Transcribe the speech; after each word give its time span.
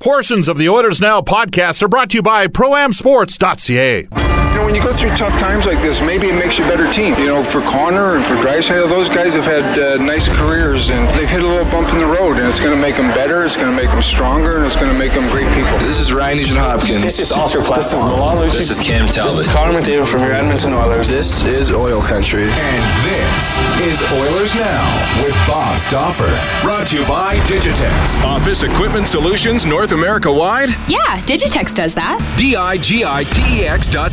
Portions 0.00 0.48
of 0.48 0.56
the 0.56 0.66
Oilers 0.66 0.98
Now 0.98 1.20
podcast 1.20 1.82
are 1.82 1.88
brought 1.88 2.08
to 2.10 2.16
you 2.16 2.22
by 2.22 2.46
ProAmSports.ca. 2.46 4.49
You 4.60 4.66
know, 4.68 4.72
when 4.72 4.76
you 4.76 4.84
go 4.84 4.92
through 4.92 5.16
tough 5.16 5.40
times 5.40 5.64
like 5.64 5.80
this, 5.80 6.04
maybe 6.04 6.28
it 6.28 6.36
makes 6.36 6.58
you 6.60 6.66
a 6.66 6.68
better 6.68 6.84
team. 6.92 7.16
You 7.16 7.32
know, 7.32 7.40
for 7.40 7.64
Connor 7.64 8.20
and 8.20 8.24
for 8.26 8.36
Draisaitl, 8.44 8.92
those 8.92 9.08
guys 9.08 9.32
have 9.32 9.48
had 9.48 9.64
uh, 9.80 9.96
nice 9.96 10.28
careers 10.28 10.90
and 10.90 11.08
they've 11.16 11.30
hit 11.32 11.40
a 11.40 11.48
little 11.48 11.64
bump 11.72 11.88
in 11.96 11.98
the 11.98 12.04
road, 12.04 12.36
and 12.36 12.44
it's 12.44 12.60
going 12.60 12.76
to 12.76 12.80
make 12.80 13.00
them 13.00 13.08
better, 13.16 13.40
it's 13.48 13.56
going 13.56 13.72
to 13.72 13.74
make 13.74 13.88
them 13.88 14.02
stronger, 14.02 14.60
and 14.60 14.66
it's 14.68 14.76
going 14.76 14.92
to 14.92 14.98
make 15.00 15.16
them 15.16 15.24
great 15.32 15.48
people. 15.56 15.72
This 15.80 15.96
is 15.96 16.12
Ryan 16.12 16.36
Nugent 16.44 16.60
Hopkins. 16.60 17.00
This 17.00 17.24
is 17.24 17.32
Oscar 17.32 17.64
This 17.72 17.96
is 17.96 18.04
Milan 18.04 18.36
Lucic. 18.36 18.68
This 18.68 18.76
is 18.76 18.84
Cam 18.84 19.08
Talbot. 19.08 19.32
This 19.32 19.48
is 19.48 19.52
Connor 19.56 19.80
McDavid 19.80 20.04
from 20.04 20.20
your 20.28 20.36
Edmonton 20.36 20.76
Oilers. 20.76 21.08
This 21.08 21.46
is 21.48 21.72
Oil 21.72 22.04
Country. 22.04 22.44
And 22.44 22.82
this 23.08 23.56
is 23.80 23.96
Oilers 24.12 24.52
Now 24.60 24.84
with 25.24 25.32
Bob 25.48 25.80
Stauffer. 25.80 26.28
Brought 26.60 26.92
to 26.92 27.00
you 27.00 27.04
by 27.08 27.40
Digitex. 27.48 28.20
Office 28.20 28.60
Equipment 28.60 29.08
Solutions 29.08 29.64
North 29.64 29.96
America 29.96 30.28
wide? 30.28 30.68
Yeah, 30.84 31.16
Digitex 31.24 31.72
does 31.72 31.96
that. 31.96 32.20
D-I-G-I-T-E-X 32.36 33.88
dot 33.88 34.12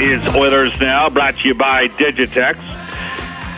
Is 0.00 0.24
Oilers 0.34 0.78
Now, 0.80 1.10
brought 1.10 1.36
to 1.38 1.48
you 1.48 1.54
by 1.54 1.88
Digitex. 1.88 2.54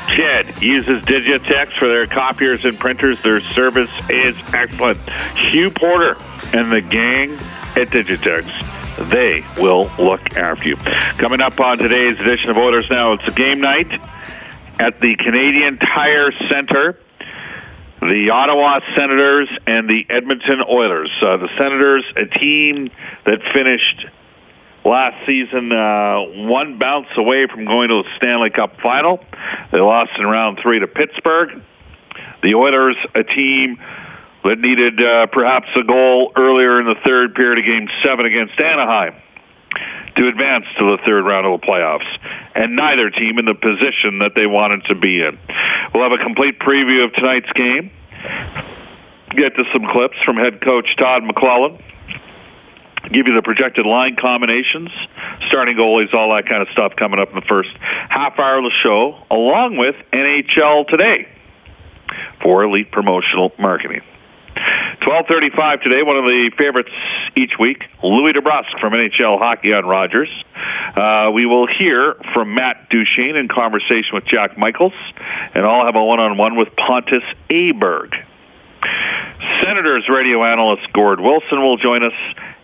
Ched 0.09 0.61
uses 0.62 1.03
Digitex 1.03 1.73
for 1.73 1.87
their 1.87 2.06
copiers 2.06 2.65
and 2.65 2.78
printers. 2.78 3.23
Their 3.23 3.41
service 3.41 3.91
is 4.09 4.34
excellent. 4.55 4.99
Hugh 5.37 5.71
Porter 5.71 6.17
and 6.55 6.73
the 6.73 6.81
gang 6.81 7.33
at 7.77 7.89
Digitex. 7.89 9.11
They 9.11 9.45
will 9.61 9.91
look 9.99 10.37
after 10.37 10.69
you. 10.69 10.77
Coming 10.77 11.41
up 11.41 11.61
on 11.61 11.79
today's 11.79 12.19
edition 12.19 12.50
of 12.50 12.56
Oilers 12.56 12.89
Now, 12.91 13.12
it's 13.12 13.29
a 13.29 13.33
game 13.33 13.61
night 13.61 13.93
at 14.79 15.00
the 15.00 15.17
Canadian 15.17 15.79
Tire 15.79 16.33
Center 16.33 16.99
the 18.00 18.31
Ottawa 18.31 18.81
Senators 18.97 19.49
and 19.67 19.89
the 19.89 20.06
Edmonton 20.09 20.62
Oilers. 20.67 21.11
Uh, 21.21 21.37
the 21.37 21.49
Senators, 21.59 22.05
a 22.17 22.25
team 22.25 22.91
that 23.27 23.41
finished 23.53 24.06
last 24.85 25.27
season 25.27 25.73
uh, 25.73 26.21
one 26.49 26.79
bounce 26.79 27.09
away 27.17 27.47
from 27.47 27.65
going 27.65 27.89
to 27.89 28.03
the 28.03 28.09
Stanley 28.17 28.51
Cup 28.51 28.81
final. 28.83 29.25
They 29.73 29.81
lost 29.81 30.13
in 30.19 30.27
round 30.27 30.59
three 30.63 30.81
to 30.81 30.87
Pittsburgh. 30.87 31.63
The 32.43 32.55
Oilers, 32.55 32.97
a 33.15 33.23
team 33.23 33.79
that 34.45 34.59
needed 34.59 35.03
uh, 35.03 35.27
perhaps 35.27 35.69
a 35.77 35.85
goal 35.85 36.33
earlier 36.37 36.81
in 36.81 36.87
the 36.87 36.97
third 37.05 37.35
period 37.35 37.59
of 37.59 37.65
Game 37.67 37.89
7 38.03 38.25
against 38.25 38.59
Anaheim 38.59 39.15
to 40.17 40.29
advance 40.29 40.65
to 40.79 40.97
the 40.97 40.99
third 41.05 41.25
round 41.25 41.47
of 41.47 41.61
the 41.61 41.67
playoffs, 41.67 42.09
and 42.55 42.75
neither 42.75 43.11
team 43.11 43.39
in 43.39 43.45
the 43.45 43.55
position 43.55 44.19
that 44.21 44.33
they 44.35 44.47
wanted 44.47 44.85
to 44.87 44.95
be 44.95 45.21
in. 45.21 45.39
We'll 45.95 46.03
have 46.09 46.19
a 46.19 46.23
complete 46.23 46.59
preview 46.59 47.05
of 47.05 47.12
tonight's 47.12 47.51
game. 47.53 47.91
Get 49.31 49.55
to 49.57 49.65
some 49.73 49.87
clips 49.87 50.17
from 50.25 50.37
head 50.37 50.61
coach 50.61 50.97
Todd 50.97 51.23
McLellan. 51.23 51.81
Give 53.05 53.27
you 53.27 53.34
the 53.34 53.43
projected 53.43 53.87
line 53.87 54.16
combinations, 54.16 54.91
starting 55.49 55.77
goalies, 55.77 56.12
all 56.12 56.34
that 56.34 56.47
kind 56.47 56.62
of 56.62 56.69
stuff 56.69 56.97
coming 56.97 57.19
up 57.19 57.31
in 57.31 57.34
the 57.34 57.47
first 57.49 57.71
half 58.09 58.38
hour 58.38 58.59
of 58.59 58.65
the 58.65 58.72
show, 58.83 59.25
along 59.31 59.77
with 59.77 59.97
NHL 60.12 60.87
Today 60.87 61.28
for 62.43 62.62
Elite 62.65 62.91
Promotional 62.91 63.53
Marketing. 63.59 64.03
1235 65.00 65.81
today, 65.81 66.03
one 66.03 66.16
of 66.16 66.25
the 66.25 66.50
favorites 66.59 66.91
each 67.34 67.53
week, 67.59 67.84
Louis 68.03 68.34
DeBrusk 68.34 68.78
from 68.81 68.93
NHL 68.93 69.38
Hockey 69.38 69.72
on 69.72 69.87
Rogers. 69.87 70.28
Uh, 70.94 71.31
we 71.32 71.47
will 71.47 71.67
hear 71.67 72.15
from 72.34 72.55
Matt 72.55 72.91
Duchene 72.91 73.37
in 73.37 73.49
conversation 73.49 74.11
with 74.12 74.27
Jack 74.27 74.59
Michaels, 74.59 74.93
and 75.55 75.65
I'll 75.65 75.87
have 75.87 75.97
a 75.97 76.05
one-on-one 76.05 76.56
with 76.56 76.69
Pontus 76.77 77.22
Aberg. 77.49 78.12
Senators 79.62 80.09
radio 80.09 80.44
analyst 80.44 80.93
Gord 80.93 81.21
Wilson 81.21 81.62
will 81.62 81.77
join 81.77 82.03
us, 82.03 82.12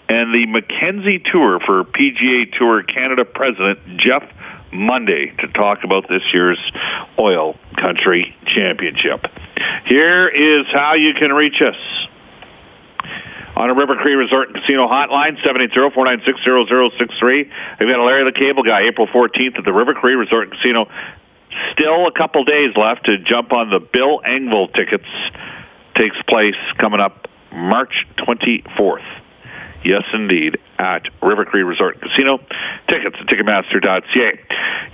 and 0.08 0.34
the 0.34 0.46
Mackenzie 0.46 1.18
Tour 1.18 1.60
for 1.60 1.84
PGA 1.84 2.52
Tour 2.56 2.82
Canada 2.82 3.24
President 3.24 3.98
Jeff 3.98 4.24
Monday 4.72 5.32
to 5.38 5.48
talk 5.48 5.84
about 5.84 6.08
this 6.08 6.22
year's 6.32 6.58
Oil 7.18 7.56
Country 7.76 8.34
Championship. 8.46 9.26
Here 9.86 10.28
is 10.28 10.66
how 10.72 10.94
you 10.94 11.14
can 11.14 11.32
reach 11.32 11.60
us. 11.60 11.76
On 13.56 13.70
a 13.70 13.74
River 13.74 13.96
Cree 13.96 14.14
Resort 14.14 14.48
and 14.48 14.58
Casino 14.58 14.86
hotline, 14.86 15.42
780-496-0063. 15.42 17.50
We've 17.80 17.88
got 17.88 18.04
Larry 18.04 18.24
the 18.24 18.38
Cable 18.38 18.62
Guy, 18.62 18.82
April 18.82 19.06
14th 19.06 19.58
at 19.58 19.64
the 19.64 19.72
River 19.72 19.94
Cree 19.94 20.14
Resort 20.14 20.48
and 20.48 20.58
Casino. 20.58 20.90
Still 21.72 22.06
a 22.06 22.12
couple 22.12 22.44
days 22.44 22.76
left 22.76 23.06
to 23.06 23.16
jump 23.16 23.52
on 23.52 23.70
the 23.70 23.80
Bill 23.80 24.20
Engvall 24.20 24.74
tickets. 24.74 25.08
Takes 25.94 26.20
place 26.28 26.54
coming 26.76 27.00
up 27.00 27.28
March 27.50 28.06
24th. 28.18 29.22
Yes, 29.86 30.02
indeed, 30.12 30.58
at 30.80 31.06
River 31.22 31.44
Cree 31.44 31.62
Resort 31.62 32.00
Casino. 32.00 32.38
Tickets 32.88 33.14
at 33.20 33.26
Ticketmaster.ca. 33.28 34.40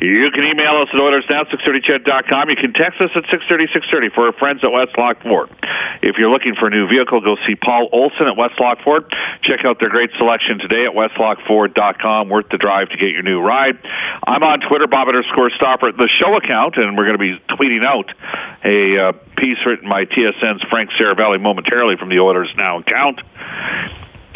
You 0.03 0.31
can 0.31 0.45
email 0.45 0.83
us 0.83 0.89
at 0.93 1.01
OilersNow, 1.01 1.49
630ched.com. 1.49 2.51
You 2.51 2.57
can 2.57 2.75
text 2.75 3.01
us 3.01 3.09
at 3.17 3.25
630-630 3.25 4.13
for 4.13 4.27
our 4.27 4.33
friends 4.35 4.61
at 4.63 4.69
Westlock 4.69 5.23
Ford. 5.23 5.49
If 6.03 6.17
you're 6.19 6.31
looking 6.31 6.55
for 6.57 6.67
a 6.67 6.71
new 6.71 6.87
vehicle, 6.89 7.23
go 7.23 7.37
see 7.47 7.55
Paul 7.55 7.89
Olson 7.91 8.27
at 8.27 8.37
Westlock 8.37 8.85
Ford. 8.85 9.11
Check 9.41 9.65
out 9.65 9.81
their 9.81 9.89
great 9.89 10.11
selection 10.19 10.59
today 10.59 10.85
at 10.85 10.93
westlockford.com. 10.93 12.29
Worth 12.29 12.51
the 12.51 12.59
drive 12.59 12.91
to 12.91 12.99
get 12.99 13.13
your 13.13 13.23
new 13.23 13.41
ride. 13.41 13.79
I'm 14.27 14.43
on 14.43 14.61
Twitter, 14.61 14.89
Bob 14.89 15.09
underscore 15.09 15.49
Stauffer, 15.57 15.93
the 15.93 16.09
show 16.21 16.37
account, 16.37 16.77
and 16.77 16.99
we're 16.99 17.07
going 17.07 17.19
to 17.19 17.39
be 17.39 17.39
tweeting 17.49 17.83
out 17.83 18.11
a 18.63 18.99
uh, 18.99 19.13
piece 19.39 19.59
written 19.65 19.89
by 19.89 20.05
TSN's 20.05 20.63
Frank 20.69 20.91
Seravalli 21.01 21.41
momentarily 21.41 21.97
from 21.97 22.11
the 22.11 22.19
Oilers 22.19 22.53
Now 22.59 22.81
account 22.81 23.21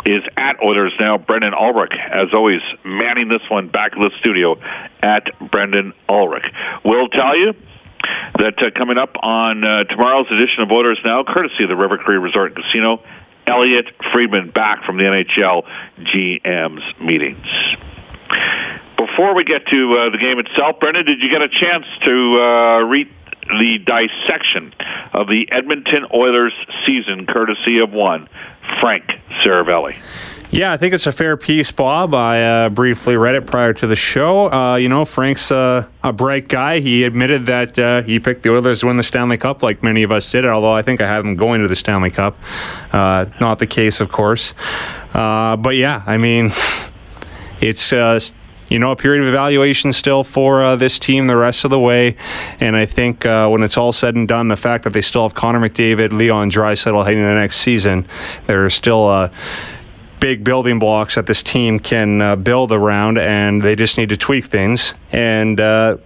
is 0.07 0.23
at 0.37 0.63
Oilers 0.63 0.95
Now. 1.01 1.19
Brendan 1.19 1.53
Ulrich, 1.53 1.93
as 1.95 2.33
always, 2.33 2.61
manning 2.85 3.29
this 3.29 3.43
one 3.51 3.69
back 3.69 3.95
in 3.95 4.03
the 4.03 4.11
studio 4.21 4.57
at 5.03 5.27
Brendan 5.51 5.93
Ulrich. 6.09 6.47
We'll 6.85 7.09
tell 7.09 7.37
you 7.37 7.55
that 8.39 8.63
uh, 8.63 8.71
coming 8.71 8.99
up 8.99 9.17
on 9.21 9.65
uh, 9.65 9.85
tomorrow's 9.85 10.31
edition 10.31 10.63
of 10.63 10.71
Oilers 10.71 11.01
Now, 11.05 11.25
courtesy 11.25 11.65
of 11.65 11.69
the 11.69 11.77
River 11.77 11.99
Cree 11.99 12.19
Resort 12.19 12.55
and 12.55 12.65
Casino, 12.65 13.03
Elliot 13.49 13.87
Friedman 14.13 14.51
back 14.51 14.85
from 14.85 14.97
the 14.97 15.05
NHL 15.05 15.67
GM's 15.99 17.01
meetings. 17.01 17.47
Before 18.97 19.35
we 19.35 19.45
get 19.45 19.67
to 19.67 19.99
uh, 19.99 20.11
the 20.11 20.19
game 20.19 20.39
itself, 20.39 20.79
Brendan, 20.79 21.05
did 21.05 21.21
you 21.21 21.31
get 21.31 21.43
a 21.43 21.49
chance 21.49 21.85
to 22.05 22.41
uh, 22.41 22.79
read 22.85 23.09
the 23.49 23.79
dissection 23.79 24.73
of 25.13 25.29
the 25.29 25.51
Edmonton 25.51 26.07
Oilers 26.13 26.53
season, 26.87 27.27
courtesy 27.27 27.79
of 27.79 27.93
one 27.93 28.29
Frank 28.81 29.05
Seravalli? 29.43 29.97
Yeah, 30.51 30.73
I 30.73 30.77
think 30.77 30.95
it's 30.95 31.07
a 31.09 31.13
fair 31.13 31.37
piece, 31.37 31.73
Bob. 31.73 32.15
I 32.15 32.43
uh, 32.43 32.69
briefly 32.69 33.17
read 33.17 33.35
it 33.35 33.47
prior 33.47 33.73
to 33.75 33.87
the 33.87 33.97
show. 33.97 34.51
Uh, 34.53 34.77
you 34.77 34.89
know, 34.89 35.05
Frank's 35.05 35.51
uh, 35.51 35.89
a 36.05 36.13
bright 36.13 36.47
guy. 36.47 36.79
He 36.79 37.03
admitted 37.03 37.47
that 37.47 37.77
uh, 37.79 38.03
he 38.03 38.21
picked 38.21 38.45
the 38.45 38.55
Oilers 38.55 38.81
to 38.81 38.87
win 38.87 38.97
the 38.97 39.03
Stanley 39.03 39.39
Cup, 39.39 39.63
like 39.63 39.83
many 39.83 40.05
of 40.05 40.13
us 40.13 40.31
did. 40.31 40.45
Although 40.47 40.73
I 40.73 40.83
think 40.83 41.01
I 41.01 41.09
had 41.09 41.19
them 41.19 41.35
going 41.35 41.63
to 41.63 41.69
the 41.69 41.75
Stanley 41.75 42.11
Cup. 42.11 42.39
Uh, 42.93 43.27
not 43.41 43.59
the 43.59 43.67
case, 43.67 44.01
of 44.01 44.13
course. 44.13 44.55
Uh, 45.13 45.57
but 45.57 45.75
yeah, 45.75 46.05
I 46.07 46.17
mean, 46.17 46.53
it's 47.61 47.93
you 48.69 48.79
know, 48.79 48.93
a 48.93 48.97
period 48.97 49.23
of 49.23 49.29
evaluation 49.29 49.93
still 49.93 50.25
for 50.25 50.63
uh, 50.63 50.77
this 50.77 50.99
team 50.99 51.27
the 51.27 51.37
rest 51.37 51.65
of 51.65 51.71
the 51.71 51.79
way. 51.79 52.17
And 52.61 52.77
I 52.77 52.87
think 52.87 53.25
uh, 53.25 53.49
when 53.49 53.63
it's 53.63 53.77
all 53.77 53.93
said 53.93 54.15
and 54.15 54.27
done, 54.27 54.49
the 54.49 54.57
fact 54.57 54.85
that 54.85 54.93
they 54.93 55.01
still 55.01 55.23
have 55.23 55.35
Connor 55.35 55.61
McDavid, 55.61 56.13
Leon 56.13 56.51
Draisaitl 56.51 57.05
heading 57.05 57.23
the 57.23 57.35
next 57.35 57.59
season, 57.59 58.07
there 58.47 58.65
are 58.65 58.71
still 58.71 59.07
uh, 59.07 59.31
big 60.21 60.43
building 60.43 60.79
blocks 60.79 61.15
that 61.15 61.27
this 61.27 61.43
team 61.43 61.79
can 61.79 62.21
uh, 62.21 62.37
build 62.37 62.73
around, 62.73 63.19
and 63.19 63.63
they 63.63 63.77
just 63.77 63.99
need 63.99 64.09
to 64.09 64.17
tweak 64.17 64.47
things. 64.47 64.95
And 65.13 65.61
uh, 65.61 65.99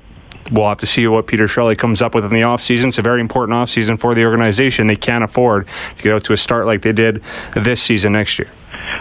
we'll 0.51 0.69
have 0.69 0.79
to 0.79 0.87
see 0.87 1.07
what 1.07 1.27
Peter 1.27 1.47
Chiarelli 1.47 1.79
comes 1.79 2.03
up 2.03 2.15
with 2.15 2.25
in 2.25 2.31
the 2.31 2.43
offseason. 2.43 2.89
It's 2.89 2.99
a 2.99 3.03
very 3.03 3.21
important 3.21 3.57
offseason 3.57 3.99
for 3.99 4.15
the 4.15 4.25
organization. 4.25 4.87
They 4.87 4.97
can't 4.97 5.25
afford 5.25 5.69
to 5.97 6.03
get 6.03 6.13
out 6.13 6.25
to 6.25 6.33
a 6.33 6.37
start 6.37 6.67
like 6.67 6.83
they 6.83 6.93
did 6.93 7.23
this 7.55 7.83
season 7.83 8.13
next 8.13 8.39
year. 8.39 8.51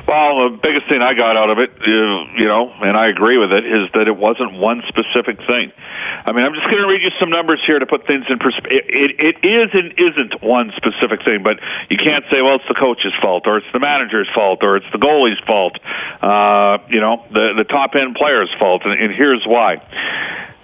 Well, 0.08 0.50
the 0.50 0.58
biggest 0.58 0.88
thing 0.90 1.02
I 1.02 1.14
got 1.14 1.38
out 1.38 1.50
of 1.50 1.60
it, 1.60 1.72
you 1.86 2.48
know, 2.48 2.74
and 2.82 2.98
I 2.98 3.10
agree 3.10 3.38
with 3.38 3.52
it, 3.52 3.66
is 3.66 3.90
that 3.94 4.08
it 4.08 4.18
wasn't 4.18 4.54
one 4.54 4.82
specific 4.88 5.38
thing. 5.46 5.72
I 6.26 6.32
mean, 6.32 6.46
I'm 6.46 6.54
just 6.54 6.66
going 6.66 6.82
to 6.82 6.88
read 6.88 7.02
you 7.02 7.12
some 7.20 7.30
numbers 7.30 7.62
here 7.66 7.80
to 7.80 7.86
put 7.86 8.08
things 8.08 8.26
in 8.30 8.40
perspective. 8.40 8.86
It, 8.90 9.20
it, 9.20 9.38
it 9.44 9.48
is 9.48 9.70
and 9.74 9.94
isn't 9.98 10.42
one 10.42 10.72
specific 10.76 11.24
thing, 11.24 11.44
but 11.44 11.60
you 11.90 11.98
can't 11.98 12.26
say, 12.32 12.42
well, 12.42 12.56
it's 12.56 12.68
the 12.68 12.74
coach's 12.74 13.14
fault, 13.22 13.46
or 13.46 13.58
it's 13.58 13.72
the 13.72 13.80
manager's 13.80 14.28
fault, 14.34 14.64
or 14.64 14.78
it's 14.78 14.90
the 14.92 14.98
goalie's 14.98 15.40
fault, 15.46 15.78
uh, 16.22 16.80
you 16.90 17.00
know, 17.00 17.26
the, 17.32 17.54
the 17.58 17.64
top 17.64 17.96
end 17.96 18.16
player's 18.16 18.50
fault, 18.58 18.84
and, 18.86 19.00
and 19.00 19.14
here's 19.14 19.46
why. 19.46 19.78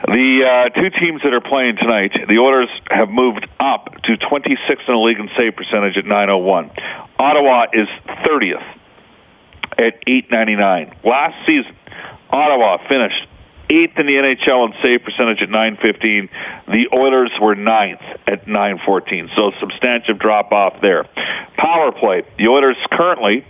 The 0.06 0.44
uh, 0.45 0.69
two 0.69 0.89
teams 1.00 1.22
that 1.24 1.33
are 1.33 1.42
playing 1.42 1.77
tonight, 1.77 2.12
the 2.27 2.38
Oilers 2.38 2.69
have 2.92 3.10
moved 3.10 3.48
up 3.60 3.89
to 4.04 4.18
26th 4.18 4.88
in 4.88 4.94
the 4.94 4.98
league 4.98 5.19
in 5.19 5.30
save 5.38 5.56
percentage 5.56 5.98
at 5.98 6.06
901. 6.06 6.72
Ottawa 7.18 7.66
is 7.74 7.88
30th 8.25 8.75
at 9.77 10.01
899. 10.07 10.95
Last 11.04 11.45
season, 11.45 11.75
Ottawa 12.30 12.77
finished 12.88 13.27
eighth 13.69 13.98
in 13.98 14.06
the 14.06 14.13
NHL 14.13 14.68
in 14.68 14.74
save 14.81 15.04
percentage 15.04 15.42
at 15.42 15.50
915. 15.50 16.30
The 16.68 16.88
Oilers 16.94 17.31
were 17.42 17.56
ninth 17.56 18.01
at 18.27 18.48
914. 18.48 19.31
So 19.36 19.51
substantial 19.60 20.16
drop 20.16 20.51
off 20.51 20.81
there. 20.81 21.06
Power 21.57 21.92
play. 21.92 22.24
The 22.38 22.48
Oilers 22.48 22.77
currently 22.92 23.45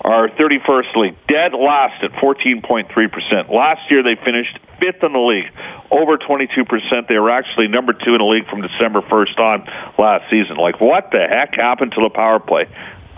are 0.00 0.28
31st 0.28 0.96
league, 0.96 1.16
dead 1.26 1.52
last 1.52 2.02
at 2.02 2.12
14.3%. 2.12 3.52
Last 3.52 3.90
year 3.90 4.02
they 4.02 4.14
finished 4.24 4.58
fifth 4.80 5.02
in 5.02 5.12
the 5.12 5.18
league, 5.18 5.50
over 5.90 6.16
22%. 6.16 7.08
They 7.08 7.18
were 7.18 7.30
actually 7.30 7.68
number 7.68 7.92
two 7.92 8.14
in 8.14 8.18
the 8.18 8.24
league 8.24 8.48
from 8.48 8.62
December 8.62 9.02
1st 9.02 9.38
on 9.38 9.92
last 9.98 10.30
season. 10.30 10.56
Like 10.56 10.80
what 10.80 11.10
the 11.10 11.26
heck 11.28 11.56
happened 11.56 11.92
to 11.92 12.02
the 12.02 12.10
power 12.10 12.38
play? 12.38 12.66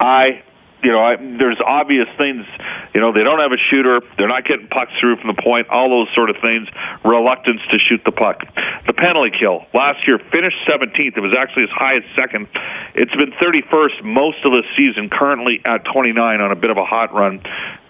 I 0.01 0.43
you 0.83 0.93
know, 0.93 1.01
I, 1.01 1.17
there's 1.17 1.61
obvious 1.65 2.09
things. 2.17 2.47
You 2.95 3.01
know, 3.01 3.13
they 3.13 3.23
don't 3.23 3.41
have 3.41 3.53
a 3.53 3.59
shooter. 3.71 4.01
They're 4.17 4.29
not 4.29 4.45
getting 4.45 4.69
pucks 4.69 4.93
through 5.01 5.17
from 5.17 5.35
the 5.35 5.43
point. 5.43 5.69
All 5.69 5.89
those 5.89 6.09
sort 6.15 6.31
of 6.31 6.37
things. 6.41 6.69
Reluctance 7.05 7.61
to 7.71 7.79
shoot 7.79 8.03
the 8.05 8.13
puck. 8.13 8.43
The 8.87 8.93
penalty 8.93 9.37
kill 9.39 9.67
last 9.75 10.07
year 10.07 10.19
finished 10.33 10.57
17th. 10.69 11.17
It 11.17 11.21
was 11.21 11.35
actually 11.37 11.65
as 11.65 11.71
high 11.71 11.97
as 11.97 12.03
second. 12.17 12.49
It's 12.95 13.15
been 13.15 13.33
31st 13.33 14.05
most 14.05 14.39
of 14.45 14.53
the 14.53 14.63
season. 14.77 15.11
Currently 15.11 15.63
at 15.65 15.85
29 15.85 16.41
on 16.41 16.51
a 16.51 16.57
bit 16.57 16.71
of 16.71 16.77
a 16.77 16.85
hot 16.85 17.15
run 17.15 17.43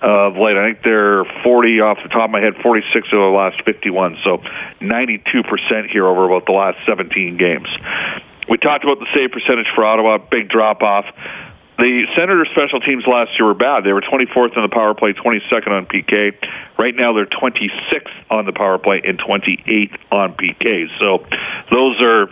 of 0.03 0.37
late. 0.37 0.57
I 0.57 0.73
think 0.73 0.85
they're 0.85 1.25
40 1.45 1.81
off 1.81 1.99
the 2.03 2.09
top 2.09 2.25
of 2.25 2.31
my 2.31 2.41
head, 2.41 2.55
46 2.63 3.07
of 3.07 3.11
the 3.11 3.19
last 3.27 3.63
51. 3.65 4.19
So 4.25 4.39
92% 4.81 5.91
here 5.91 6.07
over 6.07 6.25
about 6.25 6.47
the 6.47 6.53
last 6.53 6.79
17 6.87 7.37
games. 7.37 7.69
We 8.49 8.59
talked 8.59 8.83
about 8.83 8.99
the 8.99 9.07
save 9.15 9.31
percentage 9.31 9.69
for 9.75 9.85
Ottawa. 9.85 10.19
Big 10.19 10.49
drop 10.49 10.83
off. 10.83 11.05
The 11.81 12.07
Senators 12.15 12.49
special 12.51 12.81
teams 12.81 13.07
last 13.07 13.39
year 13.39 13.47
were 13.47 13.55
bad. 13.55 13.85
They 13.85 13.95
were 13.95 14.03
24th 14.03 14.55
on 14.55 14.63
the 14.63 14.69
power 14.69 14.93
play, 14.93 15.15
22nd 15.15 15.69
on 15.69 15.87
PK. 15.87 16.37
Right 16.79 16.95
now 16.95 17.15
they're 17.15 17.25
26th 17.25 18.13
on 18.29 18.45
the 18.45 18.53
power 18.53 18.77
play 18.77 19.01
and 19.03 19.19
28th 19.19 19.97
on 20.13 20.35
PK. 20.35 20.89
So 20.99 21.25
those 21.71 22.03
are 22.03 22.29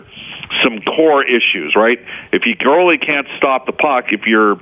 some 0.63 0.81
core 0.81 1.23
issues, 1.23 1.75
right? 1.75 1.97
If 2.31 2.45
you 2.45 2.55
really 2.63 2.99
can't 2.99 3.25
stop 3.37 3.65
the 3.65 3.71
puck, 3.71 4.13
if 4.13 4.27
you're 4.27 4.57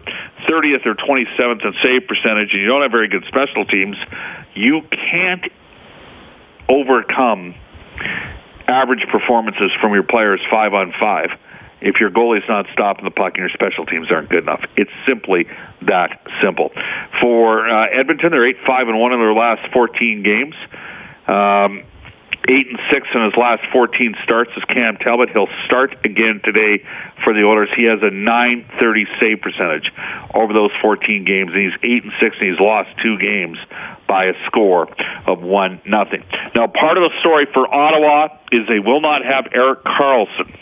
30th 0.48 0.86
or 0.86 0.96
27th 0.96 1.66
in 1.66 1.74
save 1.84 2.08
percentage 2.08 2.54
and 2.54 2.62
you 2.62 2.68
don't 2.68 2.82
have 2.82 2.92
very 2.92 3.10
good 3.10 3.26
special 3.28 3.66
teams, 3.66 3.98
you 4.54 4.84
can't 4.84 5.52
overcome 6.70 7.56
average 8.70 9.06
performances 9.10 9.72
from 9.82 9.94
your 9.94 10.04
players 10.04 10.40
five 10.50 10.74
on 10.74 10.94
five 10.98 11.38
if 11.82 12.00
your 12.00 12.10
goalie's 12.10 12.48
not 12.48 12.66
stopping 12.74 13.06
the 13.06 13.12
puck 13.12 13.34
and 13.36 13.40
your 13.40 13.50
special 13.50 13.86
teams 13.86 14.12
aren't 14.12 14.30
good 14.30 14.44
enough. 14.44 14.64
It's 14.76 14.92
simply 15.06 15.48
that 15.84 16.22
simple. 16.42 16.72
For 17.22 17.68
uh, 17.68 17.88
Edmonton, 17.88 18.32
they're 18.32 18.48
eight 18.48 18.58
five 18.66 18.88
and 18.88 19.00
one 19.00 19.14
in 19.14 19.20
their 19.20 19.34
last 19.34 19.72
14 19.74 20.24
games. 20.24 20.56
Um, 21.28 21.84
eight 22.48 22.68
and 22.68 22.80
six 22.92 23.08
in 23.14 23.24
his 23.24 23.36
last 23.36 23.64
14 23.72 24.16
starts 24.24 24.52
is 24.56 24.64
Cam 24.66 24.98
Talbot. 24.98 25.30
He'll 25.30 25.50
start 25.66 26.06
again 26.06 26.42
today 26.44 26.84
for 27.24 27.34
the 27.34 27.44
Oilers. 27.44 27.70
He 27.76 27.84
has 27.84 28.00
a 28.02 28.10
930 28.10 29.06
save 29.20 29.42
percentage 29.42 29.92
over 30.34 30.54
those 30.54 30.72
14 30.82 31.26
games, 31.26 31.52
and 31.54 31.62
he's 31.62 31.78
eight 31.84 32.04
and 32.04 32.14
six, 32.22 32.38
and 32.40 32.50
he's 32.50 32.60
lost 32.60 32.90
two 33.04 33.18
games 33.20 33.58
by 34.08 34.26
a 34.26 34.34
score 34.46 34.88
of 35.26 35.42
one 35.42 35.82
nothing. 35.86 36.24
Now, 36.56 36.68
part 36.68 36.98
of 36.98 37.04
the 37.04 37.20
story 37.20 37.46
for 37.54 37.68
Ottawa 37.72 38.38
is 38.52 38.68
they 38.68 38.80
will 38.80 39.02
not 39.02 39.26
have 39.26 39.48
Erik 39.54 39.84
Karlsson 39.84 40.56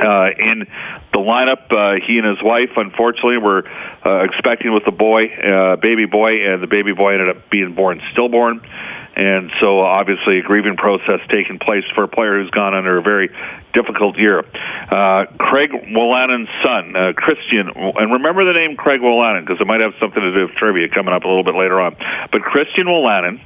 uh, 0.00 0.30
in 0.38 0.66
the 1.12 1.18
lineup. 1.18 1.70
Uh, 1.70 2.04
he 2.06 2.18
and 2.18 2.26
his 2.26 2.42
wife, 2.42 2.70
unfortunately, 2.76 3.38
were 3.38 3.64
uh, 4.04 4.24
expecting 4.24 4.72
with 4.72 4.84
the 4.84 4.92
boy, 4.92 5.28
uh, 5.28 5.76
baby 5.76 6.06
boy, 6.06 6.46
and 6.46 6.62
the 6.62 6.66
baby 6.66 6.92
boy 6.92 7.12
ended 7.12 7.36
up 7.36 7.50
being 7.50 7.74
born 7.74 8.00
stillborn. 8.12 8.60
And 9.16 9.50
so, 9.60 9.80
obviously, 9.80 10.38
a 10.38 10.42
grieving 10.42 10.76
process 10.76 11.20
taking 11.28 11.58
place 11.58 11.84
for 11.94 12.04
a 12.04 12.08
player 12.08 12.40
who's 12.40 12.50
gone 12.50 12.74
under 12.74 12.96
a 12.96 13.02
very 13.02 13.28
difficult 13.74 14.16
year. 14.16 14.38
Uh, 14.38 15.26
Craig 15.38 15.70
Wolanin's 15.72 16.48
son, 16.64 16.96
uh, 16.96 17.12
Christian, 17.12 17.70
and 17.74 18.12
remember 18.12 18.44
the 18.44 18.52
name 18.52 18.76
Craig 18.76 19.00
Wolanin 19.00 19.44
because 19.44 19.60
it 19.60 19.66
might 19.66 19.80
have 19.80 19.92
something 20.00 20.22
to 20.22 20.34
do 20.34 20.46
with 20.46 20.52
trivia 20.56 20.88
coming 20.88 21.12
up 21.12 21.24
a 21.24 21.28
little 21.28 21.44
bit 21.44 21.54
later 21.54 21.80
on. 21.80 21.96
But 22.30 22.42
Christian 22.42 22.86
Wolanin 22.86 23.40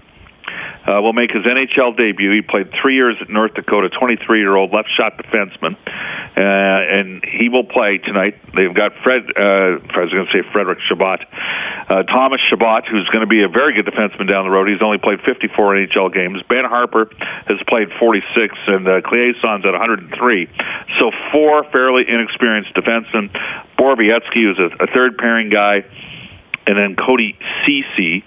uh, 0.87 1.01
will 1.01 1.13
make 1.13 1.31
his 1.31 1.45
NHL 1.45 1.97
debut. 1.97 2.31
He 2.33 2.43
played 2.43 2.71
three 2.81 2.95
years 2.95 3.17
at 3.21 3.31
North 3.31 3.55
Dakota, 3.55 3.89
23-year-old 3.89 4.73
left 4.73 4.91
shot 4.91 5.17
defenseman, 5.17 5.77
uh, 6.37 6.41
and 6.41 7.25
he 7.25 7.49
will 7.49 7.65
play 7.65 7.99
tonight. 7.99 8.37
They've 8.55 8.75
got 8.75 8.93
Fred, 9.03 9.25
uh, 9.37 9.81
I 9.81 10.01
was 10.01 10.13
going 10.13 10.27
to 10.27 10.33
say 10.33 10.43
Frederick 10.53 10.81
Chabot, 10.89 11.21
uh, 11.89 12.03
Thomas 12.05 12.41
Chabot, 12.49 12.87
who's 12.87 13.09
going 13.09 13.23
to 13.23 13.27
be 13.27 13.43
a 13.43 13.49
very 13.49 13.73
good 13.73 13.87
defenseman 13.87 14.29
down 14.29 14.45
the 14.45 14.51
road. 14.51 14.69
He's 14.69 14.83
only 14.83 14.99
played 14.99 15.21
54 15.23 15.75
NHL 15.75 16.13
games. 16.13 16.43
Ben 16.49 16.65
Harpur 16.65 17.13
has 17.49 17.59
played 17.67 17.89
46, 17.99 18.55
and 18.67 18.87
uh, 18.87 19.01
Claesson's 19.01 19.65
at 19.65 19.73
103. 19.73 20.51
So 20.99 21.11
four 21.33 21.65
fairly 21.73 22.09
inexperienced 22.09 22.75
defensemen. 22.75 23.31
Borowiecki, 23.79 24.43
who's 24.43 24.59
a, 24.59 24.85
a 24.85 24.87
third 24.87 25.19
pairing 25.19 25.49
guy, 25.49 25.85
and 26.67 26.79
then 26.79 26.97
Cody 26.97 27.39
Ceci 27.65 28.25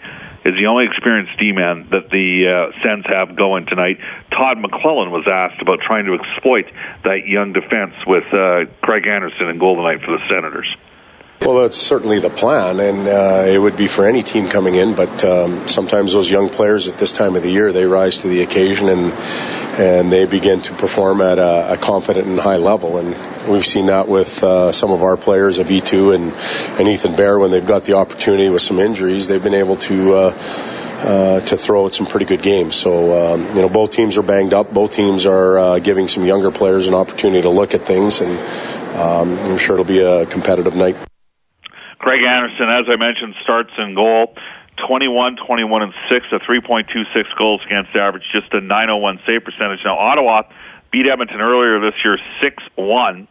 is 0.48 0.56
the 0.58 0.68
only 0.68 0.86
experienced 0.86 1.38
D-man 1.38 1.90
that 1.92 2.10
the 2.10 2.48
uh, 2.48 2.84
Sens 2.84 3.06
have 3.08 3.36
going 3.36 3.66
tonight. 3.66 4.00
Todd 4.32 4.58
McLellan 4.58 5.12
was 5.12 5.28
asked 5.28 5.62
about 5.62 5.82
trying 5.82 6.06
to 6.06 6.14
exploit 6.14 6.72
that 7.04 7.28
young 7.28 7.52
defense 7.52 7.94
with 8.08 8.24
uh, 8.34 8.66
Craig 8.82 9.06
Anderson 9.08 9.50
and 9.50 9.60
Golden 9.60 9.84
Knight 9.84 10.02
for 10.02 10.18
the 10.18 10.24
Senators. 10.30 10.74
Well, 11.40 11.62
that's 11.62 11.78
certainly 11.78 12.20
the 12.20 12.32
plan, 12.32 12.80
and 12.80 13.08
uh, 13.08 13.44
it 13.48 13.58
would 13.60 13.78
be 13.78 13.88
for 13.88 14.08
any 14.08 14.24
team 14.24 14.48
coming 14.48 14.76
in. 14.76 14.96
But 14.96 15.24
um, 15.24 15.68
sometimes 15.68 16.12
those 16.12 16.30
young 16.30 16.50
players 16.50 16.88
at 16.88 16.98
this 16.98 17.14
time 17.14 17.36
of 17.36 17.44
the 17.44 17.52
year 17.52 17.72
they 17.72 17.86
rise 17.86 18.20
to 18.20 18.28
the 18.28 18.42
occasion 18.42 18.90
and 18.90 19.14
and 19.80 20.12
they 20.12 20.26
begin 20.26 20.62
to 20.64 20.74
perform 20.74 21.22
at 21.22 21.38
a, 21.38 21.74
a 21.74 21.78
confident 21.78 22.28
and 22.28 22.40
high 22.40 22.58
level. 22.58 22.98
And 22.98 23.10
we've 23.48 23.66
seen 23.66 23.86
that 23.86 24.08
with 24.08 24.44
uh, 24.44 24.72
some 24.72 24.92
of 24.92 25.04
our 25.04 25.16
players, 25.16 25.60
of 25.60 25.68
E2 25.68 26.16
and 26.16 26.34
and 26.80 26.90
Ethan 26.90 27.16
Bear, 27.16 27.38
when 27.38 27.52
they've 27.52 27.66
got 27.66 27.86
the 27.86 27.94
opportunity 27.94 28.50
with 28.50 28.64
some 28.64 28.80
injuries, 28.80 29.28
they've 29.28 29.44
been 29.44 29.54
able 29.54 29.78
to. 29.78 30.14
Uh, 30.14 30.74
uh, 30.98 31.40
to 31.42 31.56
throw 31.56 31.86
at 31.86 31.94
some 31.94 32.08
pretty 32.08 32.26
good 32.26 32.42
games. 32.42 32.76
So, 32.76 33.36
um, 33.36 33.46
you 33.50 33.62
know, 33.62 33.70
both 33.70 33.92
teams 33.92 34.18
are 34.18 34.24
banged 34.24 34.52
up. 34.52 34.74
Both 34.74 34.94
teams 34.94 35.28
are 35.28 35.60
uh, 35.60 35.80
giving 35.80 36.08
some 36.08 36.26
younger 36.26 36.50
players 36.50 36.88
an 36.88 36.96
opportunity 36.96 37.44
to 37.44 37.50
look 37.50 37.76
at 37.76 37.82
things, 37.82 38.20
and 38.20 38.40
um, 38.98 39.38
I'm 39.38 39.58
sure 39.60 39.76
it'll 39.76 39.86
be 39.86 40.00
a 40.00 40.26
competitive 40.26 40.76
night. 40.76 41.07
Craig 42.00 42.24
Anderson, 42.24 42.70
as 42.70 42.86
I 42.88 42.96
mentioned, 42.96 43.36
starts 43.44 43.72
in 43.78 43.96
goal. 43.96 44.36
21, 44.88 45.38
21, 45.38 45.82
and 45.82 45.94
6, 46.10 46.26
a 46.32 46.40
3.26 46.40 47.36
goals 47.36 47.62
against 47.66 47.96
average, 47.96 48.24
just 48.32 48.54
a 48.54 48.62
901 48.62 49.20
save 49.26 49.44
percentage. 49.44 49.80
Now, 49.84 49.98
Ottawa 49.98 50.44
beat 50.92 51.08
Edmonton 51.08 51.42
earlier 51.42 51.80
this 51.80 51.96
year 52.04 52.20
6 52.42 52.64
1. 52.76 53.28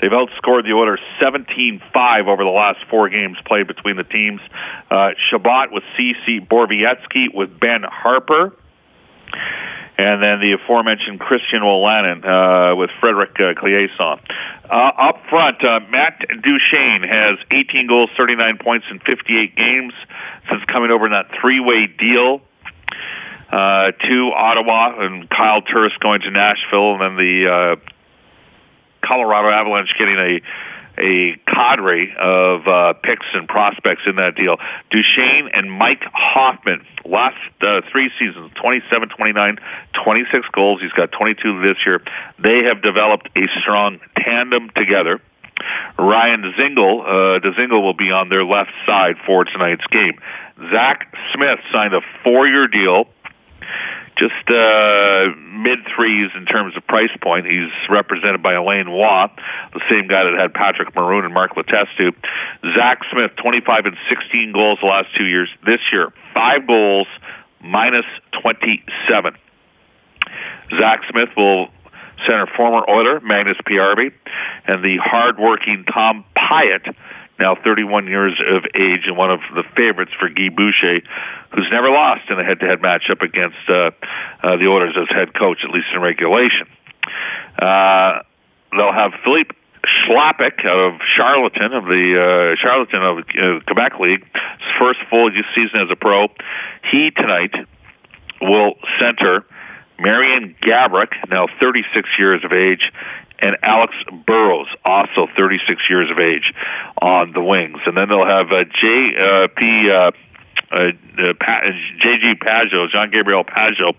They've 0.00 0.10
outscored 0.10 0.64
the 0.64 0.72
Oilers 0.72 1.00
17-5 1.20 2.26
over 2.26 2.42
the 2.42 2.50
last 2.50 2.80
four 2.90 3.08
games 3.08 3.38
played 3.44 3.68
between 3.68 3.96
the 3.96 4.04
teams. 4.04 4.40
Uh, 4.90 5.10
Chabot 5.30 5.70
with 5.70 5.84
Ceci 5.96 6.40
Borowiecki 6.40 7.32
with 7.32 7.58
Ben 7.58 7.82
Harpur. 7.82 8.52
And 10.02 10.20
then 10.20 10.40
the 10.40 10.52
aforementioned 10.52 11.20
Christian 11.20 11.60
Wolanin 11.60 12.24
uh, 12.26 12.74
with 12.74 12.90
Fredrik 13.00 13.38
uh, 13.38 13.54
Claesson. 13.54 14.18
Uh, 14.68 14.74
up 14.74 15.22
front, 15.30 15.64
uh, 15.64 15.78
Matt 15.90 16.18
Duchene 16.42 17.04
has 17.04 17.38
18 17.52 17.86
goals, 17.86 18.10
39 18.16 18.58
points 18.58 18.86
in 18.90 18.98
58 18.98 19.54
games 19.54 19.92
since 20.50 20.64
coming 20.64 20.90
over 20.90 21.06
in 21.06 21.12
that 21.12 21.30
three-way 21.40 21.86
deal 21.86 22.40
uh, 23.52 23.92
to 23.92 24.32
Ottawa, 24.34 25.04
and 25.04 25.30
Kyle 25.30 25.62
Turris 25.62 25.92
going 26.00 26.22
to 26.22 26.30
Nashville, 26.32 26.94
and 26.94 27.00
then 27.00 27.16
the 27.16 27.46
uh, 27.46 27.76
Colorado 29.06 29.50
Avalanche 29.50 29.94
getting 29.96 30.16
a 30.16 30.40
a 31.02 31.36
cadre 31.46 32.14
of 32.16 32.66
uh, 32.66 32.92
picks 32.94 33.26
and 33.34 33.48
prospects 33.48 34.02
in 34.06 34.16
that 34.16 34.36
deal. 34.36 34.56
Duchene 34.90 35.50
and 35.52 35.70
Mike 35.70 36.02
Hoffman, 36.12 36.86
last 37.04 37.36
uh, 37.60 37.82
three 37.90 38.10
seasons, 38.18 38.52
27, 38.54 39.08
29, 39.08 39.58
26 40.04 40.46
goals. 40.52 40.80
He's 40.80 40.92
got 40.92 41.10
22 41.12 41.60
this 41.60 41.76
year. 41.84 42.02
They 42.38 42.64
have 42.64 42.82
developed 42.82 43.28
a 43.36 43.48
strong 43.60 43.98
tandem 44.16 44.70
together. 44.76 45.20
Ryan 45.98 46.42
Dzingel, 46.42 47.02
uh, 47.02 47.40
Dzingel 47.40 47.82
will 47.82 47.94
be 47.94 48.10
on 48.10 48.28
their 48.28 48.44
left 48.44 48.72
side 48.86 49.16
for 49.26 49.44
tonight's 49.44 49.86
game. 49.88 50.18
Zach 50.72 51.14
Smith 51.34 51.58
signed 51.72 51.94
a 51.94 52.00
four-year 52.22 52.68
deal 52.68 53.08
just 54.22 54.50
uh, 54.50 55.34
mid 55.58 55.80
threes 55.96 56.30
in 56.36 56.46
terms 56.46 56.76
of 56.76 56.86
price 56.86 57.10
point. 57.20 57.46
He's 57.46 57.70
represented 57.90 58.42
by 58.42 58.54
Alain 58.54 58.90
Watt, 58.90 59.36
the 59.72 59.80
same 59.90 60.06
guy 60.06 60.22
that 60.22 60.38
had 60.38 60.54
Patrick 60.54 60.94
Maroon 60.94 61.24
and 61.24 61.34
Mark 61.34 61.56
Letestu. 61.56 62.14
Zach 62.76 63.00
Smith, 63.10 63.32
25 63.42 63.86
and 63.86 63.96
16 64.08 64.52
goals 64.52 64.78
the 64.80 64.86
last 64.86 65.08
two 65.16 65.26
years. 65.26 65.48
This 65.66 65.80
year, 65.90 66.12
five 66.34 66.66
goals, 66.68 67.08
minus 67.60 68.06
27. 68.42 69.34
Zach 70.78 71.00
Smith 71.10 71.30
will 71.36 71.68
center 72.26 72.46
former 72.56 72.88
Oiler 72.88 73.18
Magnus 73.20 73.56
Paajarvi 73.66 74.12
and 74.66 74.84
the 74.84 74.98
hardworking 75.02 75.84
Tom 75.92 76.24
Pyatt 76.36 76.94
now 77.42 77.56
31 77.56 78.06
years 78.06 78.40
of 78.40 78.64
age 78.74 79.02
and 79.06 79.16
one 79.16 79.32
of 79.32 79.40
the 79.52 79.64
favorites 79.76 80.12
for 80.18 80.28
Guy 80.28 80.48
Boucher, 80.48 81.00
who's 81.50 81.68
never 81.72 81.90
lost 81.90 82.30
in 82.30 82.38
a 82.38 82.44
head-to-head 82.44 82.78
matchup 82.78 83.20
against 83.20 83.58
uh, 83.68 83.90
uh, 84.42 84.56
the 84.56 84.68
Oilers 84.70 84.94
as 84.96 85.08
head 85.10 85.34
coach, 85.34 85.58
at 85.64 85.70
least 85.70 85.88
in 85.92 86.00
regulation. 86.00 86.68
Uh, 87.58 88.22
they'll 88.70 88.94
have 88.94 89.12
Filip 89.24 89.52
Chlapik 90.06 90.64
out 90.64 90.94
of 90.94 91.00
Charlottetown 91.16 91.72
of 91.72 91.84
the 91.86 92.54
uh, 92.54 92.62
Charlottetown 92.62 93.02
of 93.02 93.18
uh, 93.18 93.60
Quebec 93.66 93.98
League, 93.98 94.22
his 94.22 94.72
first 94.78 95.00
full 95.10 95.28
season 95.56 95.80
as 95.80 95.90
a 95.90 95.96
pro. 95.96 96.28
He 96.92 97.10
tonight 97.10 97.54
will 98.40 98.74
center 99.00 99.44
Marian 99.98 100.54
Gaborik, 100.62 101.12
now 101.28 101.46
36 101.60 102.08
years 102.18 102.44
of 102.44 102.52
age, 102.52 102.92
and 103.42 103.56
Alex 103.62 103.92
Burrows, 104.26 104.68
also 104.84 105.26
36 105.36 105.82
years 105.90 106.10
of 106.10 106.18
age, 106.18 106.54
on 107.00 107.32
the 107.32 107.42
wings. 107.42 107.78
And 107.84 107.96
then 107.96 108.08
they'll 108.08 108.24
have 108.24 108.50
uh, 108.50 108.64
J. 108.80 109.16
Uh, 109.18 109.48
P. 109.54 109.90
Uh, 109.90 110.10
uh, 110.72 110.88
uh, 111.18 111.34
pa- 111.38 111.60
J.G. 112.00 112.34
Pageau, 112.40 112.90
John 112.90 113.10
Gabriel 113.10 113.44
Pageau, 113.44 113.94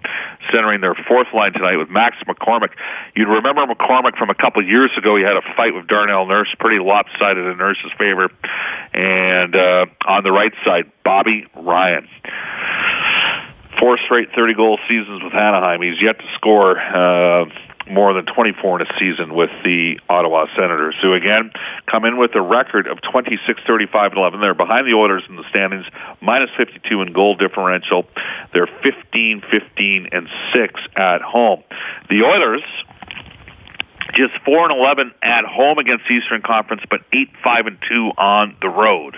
centering 0.51 0.81
their 0.81 0.95
fourth 1.07 1.27
line 1.31 1.53
tonight 1.53 1.77
with 1.77 1.89
Max 1.89 2.17
McCormick. 2.27 2.71
You'd 3.15 3.27
remember 3.27 3.63
McCormick 3.67 4.17
from 4.17 4.31
a 4.31 4.33
couple 4.33 4.65
years 4.65 4.89
ago. 4.97 5.15
He 5.15 5.23
had 5.23 5.37
a 5.37 5.43
fight 5.55 5.75
with 5.75 5.85
Darnell 5.85 6.25
Nurse, 6.25 6.53
pretty 6.57 6.83
lopsided 6.83 7.45
in 7.45 7.57
Nurse's 7.59 7.91
favor. 7.99 8.29
And 8.91 9.55
uh, 9.55 9.85
on 10.07 10.23
the 10.23 10.31
right 10.31 10.53
side, 10.65 10.91
Bobby 11.03 11.45
Ryan. 11.55 12.07
Four 13.79 13.99
straight 14.05 14.29
30 14.35 14.53
goal 14.55 14.79
seasons 14.87 15.21
with 15.23 15.33
Anaheim. 15.33 15.81
He's 15.81 16.01
yet 16.01 16.17
to 16.17 16.25
score. 16.35 16.79
Uh, 16.79 17.45
more 17.89 18.13
than 18.13 18.25
24 18.25 18.81
in 18.81 18.87
a 18.87 18.99
season 18.99 19.33
with 19.33 19.49
the 19.63 19.99
Ottawa 20.09 20.45
Senators, 20.55 20.95
who 21.01 21.13
again 21.13 21.51
come 21.91 22.05
in 22.05 22.17
with 22.17 22.35
a 22.35 22.41
record 22.41 22.87
of 22.87 22.99
26, 23.01 23.61
35, 23.67 24.11
and 24.11 24.17
11. 24.19 24.41
They're 24.41 24.53
behind 24.53 24.87
the 24.87 24.93
Oilers 24.93 25.23
in 25.27 25.35
the 25.35 25.43
standings, 25.49 25.85
minus 26.21 26.49
52 26.57 27.01
in 27.01 27.13
goal 27.13 27.35
differential. 27.35 28.05
They're 28.53 28.69
15, 28.83 29.43
15, 29.51 30.07
and 30.11 30.27
6 30.53 30.73
at 30.95 31.21
home. 31.21 31.63
The 32.09 32.23
Oilers 32.23 32.63
just 34.13 34.33
4 34.45 34.69
and 34.69 34.79
11 34.79 35.11
at 35.23 35.45
home 35.45 35.79
against 35.79 36.09
Eastern 36.09 36.41
Conference, 36.41 36.83
but 36.89 37.01
8, 37.11 37.29
5, 37.43 37.67
and 37.67 37.77
2 37.89 38.11
on 38.17 38.55
the 38.61 38.69
road. 38.69 39.17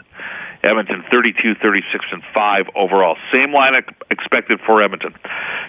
Edmonton 0.65 1.03
32, 1.11 1.55
36, 1.55 2.05
and 2.11 2.23
5 2.33 2.65
overall. 2.75 3.17
Same 3.31 3.53
line 3.53 3.73
expected 4.09 4.59
for 4.65 4.81
Edmonton. 4.81 5.13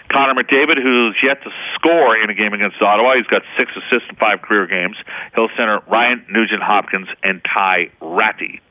Connor 0.09 0.41
McDavid, 0.41 0.81
who's 0.81 1.15
yet 1.21 1.41
to 1.43 1.51
score 1.75 2.17
in 2.17 2.29
a 2.29 2.33
game 2.33 2.53
against 2.53 2.81
Ottawa, 2.81 3.15
he's 3.15 3.27
got 3.27 3.43
six 3.57 3.71
assists 3.71 4.09
in 4.09 4.15
five 4.15 4.41
career 4.41 4.65
games. 4.65 4.97
He'll 5.35 5.49
center 5.55 5.81
Ryan 5.87 6.25
Nugent 6.29 6.63
Hopkins 6.63 7.07
and 7.23 7.41
Ty 7.43 7.91
Rattie. 8.01 8.61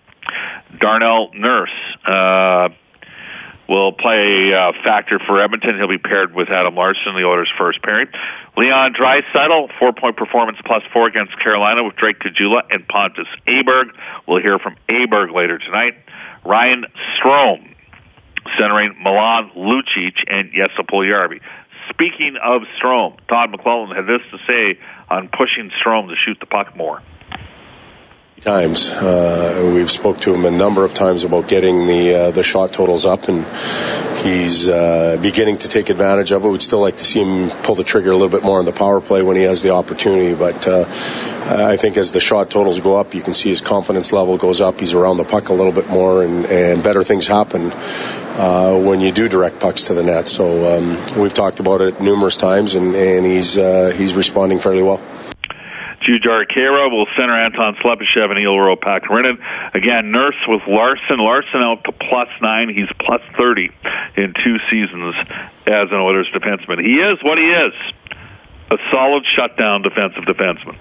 Darnell 0.80 1.30
Nurse 1.34 1.70
uh, 2.04 2.68
will 3.68 3.92
play 3.92 4.52
a 4.52 4.72
factor 4.84 5.18
for 5.18 5.40
Edmonton. 5.40 5.76
He'll 5.76 5.88
be 5.88 5.98
paired 5.98 6.34
with 6.34 6.52
Adam 6.52 6.74
Larsson, 6.74 7.14
the 7.14 7.24
Oilers' 7.24 7.50
first 7.58 7.82
pairing. 7.82 8.08
Leon 8.56 8.94
Draisaitl, 8.94 9.70
four-point 9.78 10.16
performance 10.16 10.58
plus 10.64 10.82
four 10.92 11.06
against 11.06 11.38
Carolina 11.38 11.84
with 11.84 11.96
Drake 11.96 12.18
Caggiula 12.20 12.62
and 12.70 12.86
Pontus 12.88 13.28
Aberg. 13.46 13.90
We'll 14.26 14.40
hear 14.40 14.58
from 14.58 14.76
Aberg 14.88 15.34
later 15.34 15.58
tonight. 15.58 15.94
Ryan 16.46 16.84
Strome, 17.18 17.74
centering 18.58 18.94
Milan 19.02 19.50
Lucic 19.56 20.14
and 20.28 20.52
Jesse 20.52 20.82
Puljujarvi. 20.82 21.40
Speaking 21.90 22.36
of 22.42 22.62
Strome, 22.80 23.18
Todd 23.28 23.52
McLellan 23.52 23.94
had 23.94 24.06
this 24.06 24.22
to 24.30 24.38
say 24.46 24.78
on 25.08 25.28
pushing 25.28 25.70
Strome 25.82 26.08
to 26.08 26.14
shoot 26.16 26.38
the 26.40 26.46
puck 26.46 26.76
more 26.76 27.02
times. 28.40 28.90
Uh, 28.90 29.72
we've 29.74 29.90
spoke 29.90 30.20
to 30.20 30.34
him 30.34 30.44
a 30.44 30.50
number 30.50 30.84
of 30.84 30.92
times 30.92 31.24
about 31.24 31.48
getting 31.48 31.86
the 31.86 32.14
uh, 32.14 32.30
the 32.30 32.42
shot 32.42 32.72
totals 32.72 33.06
up, 33.06 33.28
and 33.28 33.44
he's 34.24 34.68
uh, 34.68 35.16
beginning 35.20 35.58
to 35.58 35.68
take 35.68 35.88
advantage 35.88 36.32
of 36.32 36.44
it. 36.44 36.48
We'd 36.48 36.60
still 36.60 36.80
like 36.80 36.98
to 36.98 37.04
see 37.04 37.22
him 37.22 37.50
pull 37.62 37.74
the 37.74 37.84
trigger 37.84 38.10
a 38.10 38.12
little 38.12 38.28
bit 38.28 38.44
more 38.44 38.58
on 38.58 38.66
the 38.66 38.72
power 38.72 39.00
play 39.00 39.22
when 39.22 39.36
he 39.36 39.42
has 39.44 39.62
the 39.62 39.70
opportunity. 39.70 40.34
But 40.34 40.66
uh, 40.68 40.84
I 40.86 41.76
think 41.76 41.96
as 41.96 42.12
the 42.12 42.20
shot 42.20 42.50
totals 42.50 42.78
go 42.80 42.96
up, 42.96 43.14
you 43.14 43.22
can 43.22 43.32
see 43.32 43.48
his 43.48 43.62
confidence 43.62 44.12
level 44.12 44.36
goes 44.36 44.60
up. 44.60 44.80
He's 44.80 44.92
around 44.92 45.16
the 45.16 45.24
puck 45.24 45.48
a 45.48 45.54
little 45.54 45.72
bit 45.72 45.88
more, 45.88 46.22
and, 46.22 46.44
and 46.44 46.84
better 46.84 47.02
things 47.02 47.26
happen 47.26 47.72
uh, 47.72 48.78
when 48.78 49.00
you 49.00 49.12
do 49.12 49.28
direct 49.28 49.60
pucks 49.60 49.86
to 49.86 49.94
the 49.94 50.02
net. 50.02 50.28
So 50.28 50.76
um, 50.76 51.20
we've 51.20 51.34
talked 51.34 51.60
about 51.60 51.80
it 51.80 52.00
numerous 52.02 52.36
times, 52.36 52.74
and, 52.74 52.94
and 52.94 53.24
he's 53.24 53.56
uh, 53.56 53.94
he's 53.96 54.14
responding 54.14 54.58
fairly 54.58 54.82
well. 54.82 55.00
Jujhar 56.06 56.46
Khaira 56.46 56.90
will 56.90 57.06
center 57.16 57.34
Anton 57.34 57.74
Slepyshev 57.82 58.30
and 58.30 58.38
Iiro 58.38 58.76
Pakarinen. 58.76 59.38
Again, 59.74 60.12
Nurse 60.12 60.36
with 60.46 60.62
Larsson. 60.68 61.18
Larsson 61.18 61.60
out 61.60 61.82
to 61.84 61.92
plus 61.92 62.28
nine. 62.40 62.68
He's 62.68 62.88
plus 63.00 63.20
30 63.38 63.70
in 64.16 64.32
two 64.44 64.56
seasons 64.70 65.14
as 65.66 65.88
an 65.90 65.98
Oilers 65.98 66.28
defenseman. 66.32 66.84
He 66.84 66.98
is 66.98 67.18
what 67.22 67.38
he 67.38 67.50
is. 67.50 67.72
a 68.70 68.76
solid 68.90 69.24
shutdown 69.26 69.82
defensive 69.82 70.24
defenseman. 70.24 70.76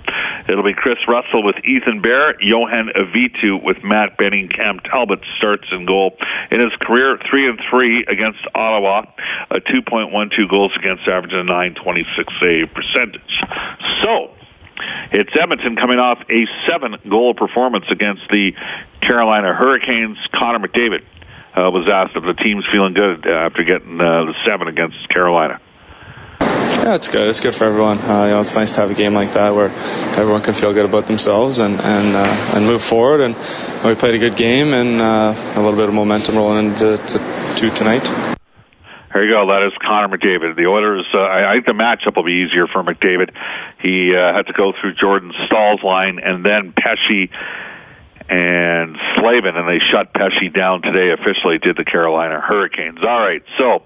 It'll 0.49 0.63
be 0.63 0.73
Chris 0.73 0.97
Russell 1.07 1.43
with 1.43 1.55
Ethan 1.63 2.01
Bear, 2.01 2.33
Yohann 2.35 2.89
Auvitu 2.95 3.63
with 3.63 3.83
Matt 3.83 4.17
Benning, 4.17 4.47
Cam 4.49 4.79
Talbot 4.79 5.19
starts 5.37 5.65
in 5.71 5.85
goal. 5.85 6.17
In 6.51 6.59
his 6.59 6.71
career, 6.81 7.17
three 7.29 7.47
and 7.47 7.59
three 7.69 8.03
against 8.05 8.39
Ottawa, 8.55 9.05
a 9.51 9.59
2.12 9.59 10.49
goals 10.49 10.71
against 10.77 11.07
average 11.07 11.33
and 11.33 11.41
a 11.41 11.51
926 11.51 12.33
save 12.39 12.73
percentage. 12.73 13.41
So, 14.03 14.34
it's 15.11 15.31
Edmonton 15.39 15.75
coming 15.75 15.99
off 15.99 16.19
a 16.29 16.45
seven 16.67 16.95
goal 17.09 17.33
performance 17.33 17.85
against 17.89 18.23
the 18.29 18.53
Carolina 19.01 19.53
Hurricanes. 19.53 20.17
Connor 20.33 20.67
McDavid 20.67 21.03
uh, 21.55 21.71
was 21.71 21.87
asked 21.89 22.15
if 22.15 22.23
the 22.23 22.33
team's 22.33 22.65
feeling 22.71 22.93
good 22.93 23.25
after 23.27 23.63
getting 23.63 23.99
uh, 23.99 24.25
the 24.25 24.33
seven 24.45 24.67
against 24.67 25.07
Carolina. 25.09 25.59
Yeah, 26.39 26.95
it's 26.95 27.07
good. 27.07 27.27
It's 27.27 27.39
good 27.39 27.55
for 27.55 27.63
everyone. 27.63 27.99
Uh, 27.99 28.25
you 28.25 28.31
know, 28.31 28.39
it's 28.41 28.53
nice 28.53 28.73
to 28.73 28.81
have 28.81 28.91
a 28.91 28.93
game 28.93 29.13
like 29.13 29.33
that 29.33 29.55
where 29.55 29.69
everyone 30.19 30.41
can 30.41 30.53
feel 30.53 30.73
good 30.73 30.85
about 30.85 31.07
themselves 31.07 31.59
and 31.59 31.79
and 31.79 32.15
uh, 32.15 32.51
and 32.55 32.65
move 32.65 32.81
forward. 32.81 33.21
And 33.21 33.35
we 33.85 33.95
played 33.95 34.15
a 34.15 34.19
good 34.19 34.35
game 34.35 34.73
and 34.73 35.01
uh, 35.01 35.33
a 35.55 35.61
little 35.61 35.77
bit 35.77 35.87
of 35.87 35.95
momentum 35.95 36.35
rolling 36.35 36.67
into 36.67 36.97
to, 36.97 37.55
to 37.57 37.69
tonight. 37.71 38.34
There 39.15 39.23
you 39.23 39.31
go. 39.31 39.47
That 39.47 39.63
is 39.63 39.71
Connor 39.81 40.17
McDavid. 40.17 40.57
The 40.57 40.67
Oilers. 40.67 41.05
Uh, 41.13 41.21
I, 41.21 41.53
think 41.53 41.67
the 41.67 41.71
matchup 41.71 42.17
will 42.17 42.25
be 42.25 42.43
easier 42.43 42.67
for 42.67 42.83
McDavid. 42.83 43.31
He 43.81 44.13
uh, 44.13 44.33
had 44.33 44.47
to 44.47 44.51
go 44.51 44.73
through 44.73 44.95
Jordan 44.95 45.31
Staal's 45.45 45.81
line 45.81 46.19
and 46.19 46.45
then 46.45 46.73
Pesce 46.73 47.29
and 48.27 48.97
Slavin, 49.15 49.55
and 49.55 49.69
they 49.69 49.79
shut 49.79 50.13
Pesce 50.13 50.51
down 50.53 50.81
today 50.81 51.11
officially, 51.11 51.59
did 51.59 51.77
the 51.77 51.85
Carolina 51.85 52.41
Hurricanes. 52.41 52.99
All 53.03 53.19
right, 53.21 53.41
so 53.57 53.83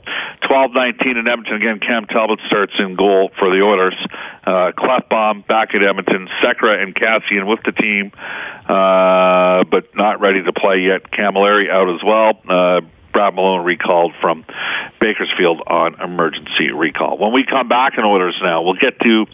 12-19 0.49 1.19
in 1.19 1.27
Edmonton. 1.27 1.57
Again, 1.57 1.79
Cam 1.79 2.07
Talbot 2.07 2.39
starts 2.47 2.73
in 2.79 2.95
goal 2.95 3.29
for 3.37 3.51
the 3.55 3.61
Oilers. 3.61 3.93
Uh, 4.43 4.71
Klefbom 4.75 5.45
back 5.45 5.75
at 5.75 5.83
Edmonton. 5.83 6.27
Sekera 6.41 6.81
and 6.81 6.95
Kassian 6.95 7.45
with 7.45 7.59
the 7.63 7.71
team, 7.71 8.13
uh, 8.65 9.63
but 9.65 9.95
not 9.95 10.21
ready 10.21 10.41
to 10.41 10.53
play 10.53 10.79
yet. 10.79 11.11
Camilleri 11.11 11.69
out 11.69 11.93
as 11.93 12.01
well. 12.03 12.41
Uh, 12.49 12.81
Brad 13.19 13.35
Malone 13.35 13.65
recalled 13.65 14.13
from 14.21 14.45
Bakersfield 15.01 15.61
on 15.67 15.99
emergency 15.99 16.71
recall. 16.71 17.17
When 17.17 17.33
we 17.33 17.43
come 17.43 17.67
back 17.67 17.97
in 17.97 18.05
Oilers 18.05 18.39
now, 18.41 18.61
we'll 18.61 18.75
get 18.75 18.97
to 19.01 19.25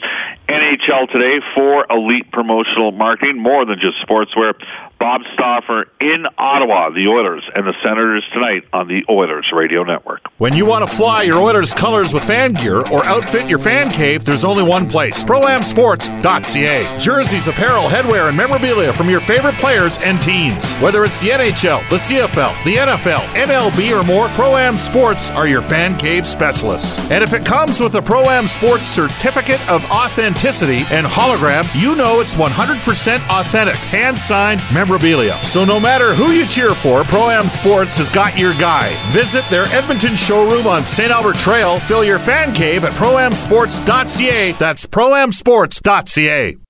NHL 0.50 1.12
today 1.12 1.40
for 1.54 1.86
elite 1.88 2.32
promotional 2.32 2.92
marketing, 2.92 3.38
more 3.38 3.64
than 3.64 3.80
just 3.80 3.98
sportswear. 4.08 4.56
Bob 5.00 5.22
Stauffer 5.34 5.90
in 6.00 6.26
Ottawa, 6.38 6.90
the 6.90 7.08
Oilers 7.08 7.44
and 7.56 7.68
the 7.68 7.74
Senators 7.84 8.24
tonight 8.34 8.64
on 8.72 8.88
the 8.88 9.04
Oilers 9.10 9.52
Radio 9.54 9.84
Network. 9.84 10.22
When 10.38 10.56
you 10.56 10.66
want 10.66 10.90
to 10.90 10.96
fly 10.96 11.24
your 11.24 11.38
Oilers 11.38 11.74
colors 11.74 12.14
with 12.14 12.24
fan 12.24 12.54
gear 12.54 12.80
or 12.88 13.06
outfit 13.06 13.50
your 13.50 13.60
fan 13.60 13.92
cave, 13.92 14.24
there's 14.24 14.46
only 14.46 14.64
one 14.64 14.88
place 14.88 15.24
ProAmSports.ca. 15.26 17.00
Jerseys, 17.00 17.48
apparel, 17.48 17.90
headwear, 17.90 18.30
and 18.30 18.38
memorabilia 18.38 18.94
from 18.94 19.10
your 19.10 19.20
favorite 19.20 19.56
players 19.56 19.98
and 20.00 20.22
teams. 20.22 20.74
Whether 20.76 21.04
it's 21.04 21.20
the 21.20 21.30
NHL, 21.30 21.88
the 21.90 21.98
CFL, 21.98 22.64
the 22.64 22.76
NFL, 22.76 23.28
MLB, 23.34 23.75
or 23.78 24.04
more, 24.04 24.28
Pro 24.30 24.56
Am 24.56 24.78
Sports 24.78 25.30
are 25.32 25.48
your 25.48 25.62
fan 25.62 25.98
cave 25.98 26.26
specialists. 26.26 27.12
And 27.12 27.24
if 27.24 27.34
it 27.34 27.46
comes 27.46 27.80
with 27.80 27.96
a 27.96 28.02
Pro 28.02 28.30
Am 28.30 28.48
Sports 28.48 28.88
certificate 28.88 29.60
of 29.70 29.84
authenticity 29.92 30.86
and 30.90 31.06
hologram, 31.06 31.68
you 31.80 31.96
know 31.96 32.22
it's 32.22 32.36
100% 32.36 33.30
authentic, 33.30 33.76
hand 33.76 34.18
signed 34.18 34.64
memorabilia. 34.74 35.38
So 35.44 35.66
no 35.66 35.80
matter 35.80 36.16
who 36.16 36.32
you 36.32 36.46
cheer 36.46 36.74
for, 36.74 37.04
Pro 37.04 37.30
Am 37.30 37.46
Sports 37.46 37.98
has 37.98 38.10
got 38.10 38.38
your 38.38 38.54
guy. 38.54 38.96
Visit 39.12 39.44
their 39.50 39.66
Edmonton 39.66 40.16
showroom 40.16 40.68
on 40.68 40.84
St. 40.84 41.12
Albert 41.12 41.36
Trail. 41.36 41.80
Fill 41.82 42.04
your 42.04 42.20
fan 42.20 42.54
cave 42.54 42.84
at 42.86 42.94
proamsports.ca. 42.94 44.54
That's 44.54 44.86
proamsports.ca. 44.86 46.65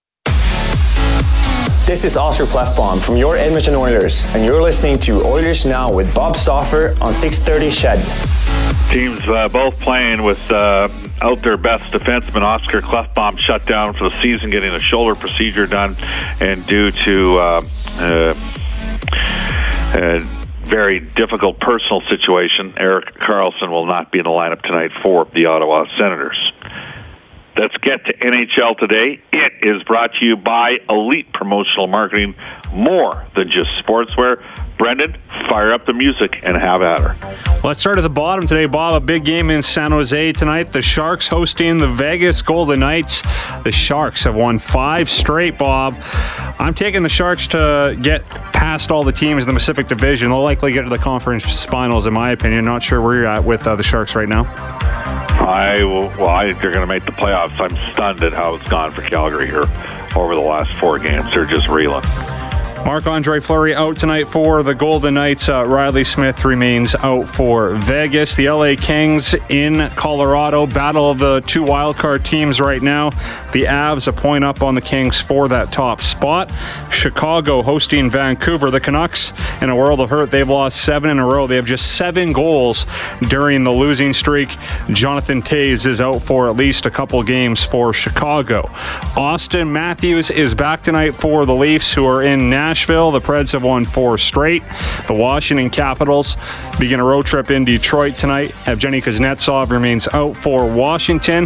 This 1.86 2.04
is 2.04 2.18
Oscar 2.18 2.46
Klefbom 2.46 3.00
from 3.00 3.15
your 3.15 3.38
Edmonton 3.38 3.75
Oilers, 3.75 4.25
and 4.34 4.44
you're 4.44 4.60
listening 4.60 4.98
to 5.01 5.24
Oilers 5.24 5.68
Now 5.68 5.94
with 5.94 6.15
Bob 6.15 6.36
Stauffer 6.36 6.96
on 7.00 7.13
630 7.13 7.68
Ched. 7.68 8.92
Teams 8.92 9.20
uh, 9.30 9.48
both 9.50 9.80
playing 9.80 10.24
with 10.24 10.42
uh, 10.50 10.89
out 11.22 11.44
their 11.44 11.58
best 11.58 11.84
defenseman. 11.94 12.42
Oscar 12.42 12.82
Klefbom 12.82 13.38
shut 13.38 13.68
down 13.68 13.94
for 13.94 14.06
the 14.10 14.20
season, 14.20 14.50
getting 14.50 14.74
a 14.74 14.80
shoulder 14.80 15.13
procedure 15.13 15.68
done, 15.68 15.96
and 16.42 16.65
due 16.65 16.89
to 16.89 17.38
uh, 17.38 17.62
uh, 18.00 18.34
a 19.94 20.20
very 20.65 21.01
difficult 21.01 21.60
personal 21.60 22.01
situation, 22.10 22.74
Erik 22.77 23.13
Karlsson 23.13 23.70
will 23.70 23.86
not 23.86 24.12
be 24.12 24.18
in 24.18 24.24
the 24.24 24.32
lineup 24.32 24.63
tonight 24.63 24.89
for 25.04 25.25
the 25.36 25.46
Ottawa 25.46 25.86
Senators. 26.00 26.51
Let's 27.57 27.77
get 27.77 28.03
to 28.05 28.13
NHL 28.13 28.77
today. 28.77 29.21
It 29.31 29.53
is 29.62 29.81
brought 29.83 30.13
to 30.15 30.25
you 30.25 30.35
by 30.35 30.79
Elite 30.89 31.31
Promotional 31.31 31.88
Marketing, 31.88 32.35
more 32.74 33.25
than 33.33 33.50
just 33.50 33.69
sportswear. 33.81 34.43
Brendan, 34.77 35.17
fire 35.50 35.74
up 35.74 35.86
the 35.86 35.94
music 35.94 36.39
and 36.44 36.58
have 36.58 36.82
at 36.82 37.00
her. 37.00 37.60
Let's 37.63 37.80
start 37.80 37.97
at 37.97 38.02
the 38.02 38.10
bottom 38.10 38.45
today, 38.45 38.65
Bob. 38.65 38.93
A 38.93 38.99
big 38.99 39.26
game 39.26 39.49
in 39.49 39.63
San 39.63 39.91
Jose 39.91 40.32
tonight. 40.34 40.71
The 40.71 40.82
Sharks 40.82 41.28
hosting 41.28 41.78
the 41.78 41.88
Vegas 41.88 42.41
Golden 42.41 42.82
Knights. 42.82 43.23
The 43.63 43.71
Sharks 43.71 44.23
have 44.26 44.36
won 44.36 44.60
five 44.60 45.10
straight, 45.10 45.58
Bob. 45.58 45.97
I'm 46.60 46.73
taking 46.73 47.04
the 47.04 47.10
Sharks 47.10 47.47
to 47.47 47.97
get 48.02 48.28
past 48.30 48.91
all 48.91 49.04
the 49.04 49.12
teams 49.12 49.43
in 49.43 49.47
the 49.47 49.54
Pacific 49.54 49.88
Division. 49.88 50.30
They'll 50.30 50.43
likely 50.43 50.73
get 50.73 50.84
to 50.84 50.89
the 50.89 50.97
conference 50.97 51.65
finals, 51.65 52.06
in 52.06 52.13
my 52.13 52.32
opinion. 52.32 52.65
Not 52.65 52.84
sure 52.84 53.02
where 53.02 53.15
you're 53.15 53.28
at 53.28 53.43
with 53.43 53.65
uh, 53.65 53.76
the 53.76 53.84
Sharks 53.84 54.15
right 54.15 54.30
now. 54.30 54.43
I 55.39 55.84
will, 55.84 56.10
well, 56.10 56.30
I 56.30 56.47
think 56.47 56.62
they're 56.62 56.71
going 56.71 56.88
to 56.88 56.93
make 56.93 57.06
the 57.06 57.12
playoffs. 57.12 57.60
I'm 57.60 57.93
stunned 57.93 58.23
at 58.23 58.34
how 58.34 58.56
it's 58.56 58.67
gone 58.67 58.91
for 58.91 59.02
Calgary 59.02 59.47
here 59.47 59.65
over 60.15 60.34
the 60.36 60.41
last 60.41 60.71
four 60.80 60.97
games. 60.97 61.26
They're 61.32 61.45
just 61.45 61.67
reeling. 61.67 62.04
Marc 62.86 63.08
Andre 63.08 63.39
Fleury 63.39 63.74
out 63.74 63.98
tonight 63.98 64.26
for 64.28 64.62
the 64.62 64.76
Golden 64.76 65.15
Knights. 65.15 65.50
Uh, 65.50 65.65
Reilly 65.65 66.04
Smith 66.04 66.45
remains 66.45 66.93
out 66.93 67.28
for 67.28 67.71
Vegas. 67.78 68.36
The 68.36 68.48
LA 68.48 68.76
Kings 68.78 69.34
in 69.50 69.89
Colorado. 69.95 70.67
Battle 70.67 71.10
of 71.10 71.17
the 71.17 71.41
two 71.48 71.63
wildcard 71.63 72.24
teams 72.24 72.60
right 72.60 72.84
now. 72.84 73.10
The 73.54 73.63
Avs 73.63 74.08
a 74.08 74.13
point 74.13 74.43
up 74.43 74.62
on 74.62 74.76
the 74.76 74.82
Kings 74.82 75.19
for 75.19 75.48
that 75.48 75.71
top 75.71 76.00
spot. 76.00 76.54
Chicago 76.91 77.63
hosting 77.63 78.08
Vancouver. 78.12 78.69
The 78.69 78.80
Canucks 78.80 79.34
in 79.63 79.71
a 79.71 79.76
world 79.76 80.00
of 80.00 80.12
hurt. 80.12 80.30
They've 80.30 80.48
lost 80.48 80.80
seven 80.84 81.10
in 81.10 81.17
a 81.17 81.26
row. 81.26 81.48
They 81.48 81.56
have 81.56 81.65
just 81.65 81.98
seven 81.98 82.34
goals 82.34 82.86
during 83.30 83.63
the 83.63 83.71
losing 83.71 84.13
streak. 84.13 84.50
Jonathan 84.91 85.41
Toews 85.41 85.88
is 85.88 86.00
out 86.00 86.19
for 86.19 86.52
at 86.52 86.56
least 86.56 86.86
a 86.86 86.91
couple 86.91 87.24
games 87.24 87.65
for 87.65 87.93
Chicago. 87.93 88.62
Auston 89.15 89.71
Matthews 89.71 90.30
is 90.30 90.54
back 90.54 90.84
tonight 90.84 91.15
for 91.15 91.48
the 91.48 91.56
Leafs, 91.56 91.91
who 91.91 92.06
are 92.06 92.21
in 92.21 92.48
Nashville. 92.48 92.74
Nashville. 92.75 93.09
The 93.09 93.21
Preds 93.21 93.53
have 93.53 93.63
won 93.63 93.85
four 93.85 94.17
straight. 94.17 94.61
The 95.07 95.13
Washington 95.13 95.69
Capitals 95.69 96.35
begin 96.77 96.99
a 96.99 97.05
road 97.05 97.25
trip 97.25 97.49
in 97.49 97.63
Detroit 97.63 98.17
tonight. 98.17 98.49
Evgeny 98.65 99.01
Kuznetsov 99.01 99.69
remains 99.69 100.09
out 100.09 100.35
for 100.35 100.69
Washington. 100.69 101.45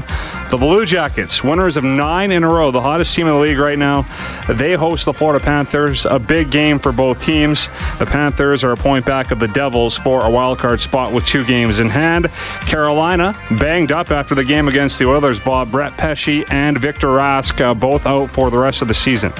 The 0.50 0.58
Blue 0.58 0.88
Jackets, 0.88 1.44
winners 1.44 1.78
of 1.78 1.84
nine 1.84 2.32
in 2.32 2.44
a 2.44 2.48
row, 2.48 2.72
the 2.72 2.82
hottest 2.82 3.16
team 3.16 3.28
in 3.28 3.34
the 3.34 3.40
league 3.40 3.60
right 3.60 3.78
now. 3.78 4.06
They 4.50 4.74
host 4.74 5.06
the 5.06 5.14
Florida 5.14 5.46
Panthers. 5.46 6.08
A 6.08 6.18
big 6.18 6.50
game 6.50 6.80
for 6.80 6.92
both 6.92 7.22
teams. 7.22 7.68
The 8.00 8.08
Panthers 8.08 8.64
are 8.64 8.72
a 8.72 8.76
point 8.76 9.06
back 9.06 9.30
of 9.30 9.38
the 9.38 9.50
Devils 9.50 10.00
for 10.00 10.26
a 10.26 10.32
wild 10.32 10.58
card 10.58 10.80
spot 10.80 11.14
with 11.14 11.28
two 11.28 11.46
games 11.46 11.78
in 11.78 11.90
hand. 11.90 12.32
Carolina 12.62 13.36
banged 13.60 13.92
up 13.92 14.10
after 14.10 14.34
the 14.34 14.44
game 14.44 14.68
against 14.68 14.98
the 14.98 15.06
Oilers. 15.06 15.40
Bob 15.40 15.70
Brett 15.70 15.96
Pesce 15.96 16.44
and 16.50 16.80
Victor 16.80 17.10
Rask 17.10 17.62
uh, 17.62 17.76
both 17.76 18.08
out 18.08 18.32
for 18.32 18.50
the 18.50 18.58
rest 18.58 18.82
of 18.82 18.88
the 18.88 18.96
season. 18.96 19.32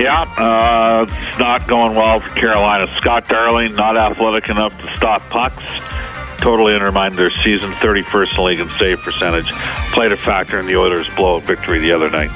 Yeah, 0.00 0.22
uh, 0.38 1.04
it's 1.06 1.38
not 1.38 1.68
going 1.68 1.94
well 1.94 2.20
for 2.20 2.30
Carolina. 2.30 2.86
Scott 2.96 3.28
Darling, 3.28 3.74
not 3.74 3.98
athletic 3.98 4.48
enough 4.48 4.74
to 4.80 4.94
stop 4.94 5.20
pucks. 5.28 5.62
Totally 6.38 6.74
undermined 6.74 7.16
their 7.16 7.30
season, 7.30 7.70
31st 7.72 8.38
in 8.38 8.44
league 8.44 8.60
in 8.60 8.68
save 8.78 9.00
percentage. 9.00 9.50
Played 9.92 10.12
a 10.12 10.16
factor 10.16 10.58
in 10.58 10.64
the 10.64 10.76
Oilers' 10.76 11.06
blowout 11.16 11.42
victory 11.42 11.80
the 11.80 11.92
other 11.92 12.08
night. 12.08 12.30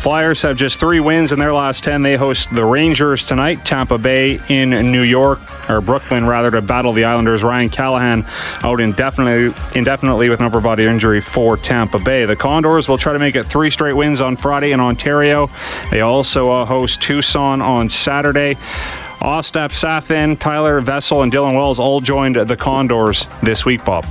Flyers 0.00 0.40
have 0.40 0.56
just 0.56 0.80
three 0.80 0.98
wins 0.98 1.30
in 1.30 1.38
their 1.38 1.52
last 1.52 1.84
10. 1.84 2.00
They 2.00 2.16
host 2.16 2.48
the 2.54 2.64
Rangers 2.64 3.28
tonight, 3.28 3.66
Tampa 3.66 3.98
Bay 3.98 4.40
in 4.48 4.70
New 4.70 5.02
York, 5.02 5.38
or 5.68 5.82
Brooklyn 5.82 6.24
rather, 6.24 6.50
to 6.52 6.62
battle 6.62 6.94
the 6.94 7.04
Islanders. 7.04 7.42
Ryan 7.42 7.68
Callahan 7.68 8.24
out 8.62 8.80
indefinitely, 8.80 9.54
indefinitely 9.78 10.30
with 10.30 10.40
an 10.40 10.46
upper 10.46 10.62
body 10.62 10.86
injury 10.86 11.20
for 11.20 11.58
Tampa 11.58 11.98
Bay. 11.98 12.24
The 12.24 12.34
Condors 12.34 12.88
will 12.88 12.96
try 12.96 13.12
to 13.12 13.18
make 13.18 13.36
it 13.36 13.44
three 13.44 13.68
straight 13.68 13.92
wins 13.92 14.22
on 14.22 14.36
Friday 14.36 14.72
in 14.72 14.80
Ontario. 14.80 15.48
They 15.90 16.00
also 16.00 16.50
uh, 16.50 16.64
host 16.64 17.02
Tucson 17.02 17.60
on 17.60 17.90
Saturday. 17.90 18.54
Ostap 19.20 19.72
Safin, 19.72 20.38
Tyler 20.40 20.80
Vesel, 20.80 21.22
and 21.22 21.30
Dylan 21.30 21.54
Wells 21.54 21.78
all 21.78 22.00
joined 22.00 22.36
the 22.36 22.56
Condors 22.56 23.26
this 23.42 23.66
week, 23.66 23.84
Bob. 23.84 24.06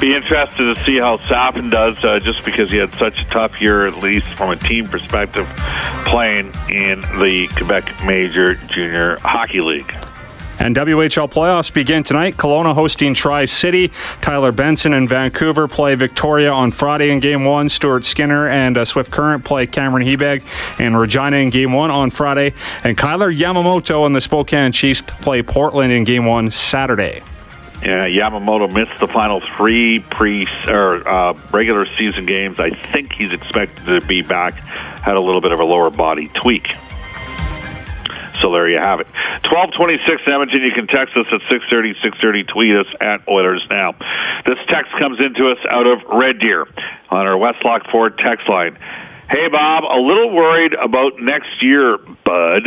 Be 0.00 0.14
interested 0.14 0.74
to 0.74 0.80
see 0.82 0.98
how 0.98 1.18
Safin 1.18 1.70
does, 1.70 2.02
uh, 2.04 2.18
just 2.20 2.44
because 2.44 2.70
he 2.70 2.78
had 2.78 2.90
such 2.94 3.20
a 3.20 3.24
tough 3.26 3.60
year, 3.60 3.86
at 3.86 3.98
least 3.98 4.26
from 4.28 4.50
a 4.50 4.56
team 4.56 4.86
perspective, 4.86 5.46
playing 6.06 6.52
in 6.70 7.00
the 7.18 7.48
Quebec 7.56 8.04
Major 8.04 8.54
Junior 8.54 9.16
Hockey 9.20 9.60
League. 9.60 9.94
And 10.60 10.76
WHL 10.76 11.32
playoffs 11.32 11.72
begin 11.72 12.02
tonight. 12.02 12.36
Kelowna 12.36 12.74
hosting 12.74 13.14
Tri 13.14 13.46
City. 13.46 13.90
Tyler 14.20 14.52
Benson 14.52 14.92
and 14.92 15.08
Vancouver 15.08 15.66
play 15.66 15.94
Victoria 15.94 16.52
on 16.52 16.70
Friday 16.70 17.10
in 17.10 17.18
Game 17.18 17.46
1. 17.46 17.70
Stuart 17.70 18.04
Skinner 18.04 18.46
and 18.46 18.76
uh, 18.76 18.84
Swift 18.84 19.10
Current 19.10 19.42
play 19.42 19.66
Cameron 19.66 20.06
Hebig 20.06 20.42
and 20.78 20.98
Regina 20.98 21.38
in 21.38 21.48
Game 21.48 21.72
1 21.72 21.90
on 21.90 22.10
Friday. 22.10 22.52
And 22.84 22.98
Kailer 22.98 23.32
Yamamoto 23.32 24.04
and 24.04 24.14
the 24.14 24.20
Spokane 24.20 24.70
Chiefs 24.70 25.00
play 25.00 25.42
Portland 25.42 25.94
in 25.94 26.04
Game 26.04 26.26
1 26.26 26.50
Saturday. 26.50 27.22
Yeah, 27.82 28.06
Yamamoto 28.06 28.72
missed 28.72 29.00
the 29.00 29.08
final 29.08 29.40
three 29.40 30.00
pre 30.10 30.46
or 30.68 31.08
uh, 31.08 31.38
regular 31.50 31.86
season 31.86 32.26
games. 32.26 32.60
I 32.60 32.70
think 32.70 33.12
he's 33.12 33.32
expected 33.32 33.86
to 33.86 34.00
be 34.06 34.20
back. 34.20 34.54
Had 34.54 35.16
a 35.16 35.20
little 35.20 35.40
bit 35.40 35.52
of 35.52 35.60
a 35.60 35.64
lower 35.64 35.88
body 35.88 36.28
tweak. 36.34 36.74
So 38.40 38.52
there 38.52 38.68
you 38.68 38.78
have 38.78 39.00
it. 39.00 39.06
1226 39.48 40.22
Edmonton. 40.26 40.62
You 40.62 40.72
can 40.72 40.86
text 40.86 41.16
us 41.16 41.26
at 41.32 41.40
630, 41.50 41.94
630. 42.02 42.44
Tweet 42.44 42.76
us 42.76 42.86
at 43.00 43.26
Oilers 43.28 43.66
Now. 43.68 43.92
This 44.46 44.58
text 44.68 44.92
comes 44.98 45.20
into 45.20 45.50
us 45.50 45.58
out 45.70 45.86
of 45.86 46.02
Red 46.04 46.38
Deer 46.38 46.66
on 47.10 47.26
our 47.26 47.36
Westlock 47.36 47.90
Ford 47.90 48.18
text 48.18 48.48
line. 48.48 48.78
Hey, 49.30 49.46
Bob, 49.46 49.84
a 49.84 50.00
little 50.00 50.34
worried 50.34 50.74
about 50.74 51.20
next 51.20 51.62
year, 51.62 51.98
bud. 52.24 52.64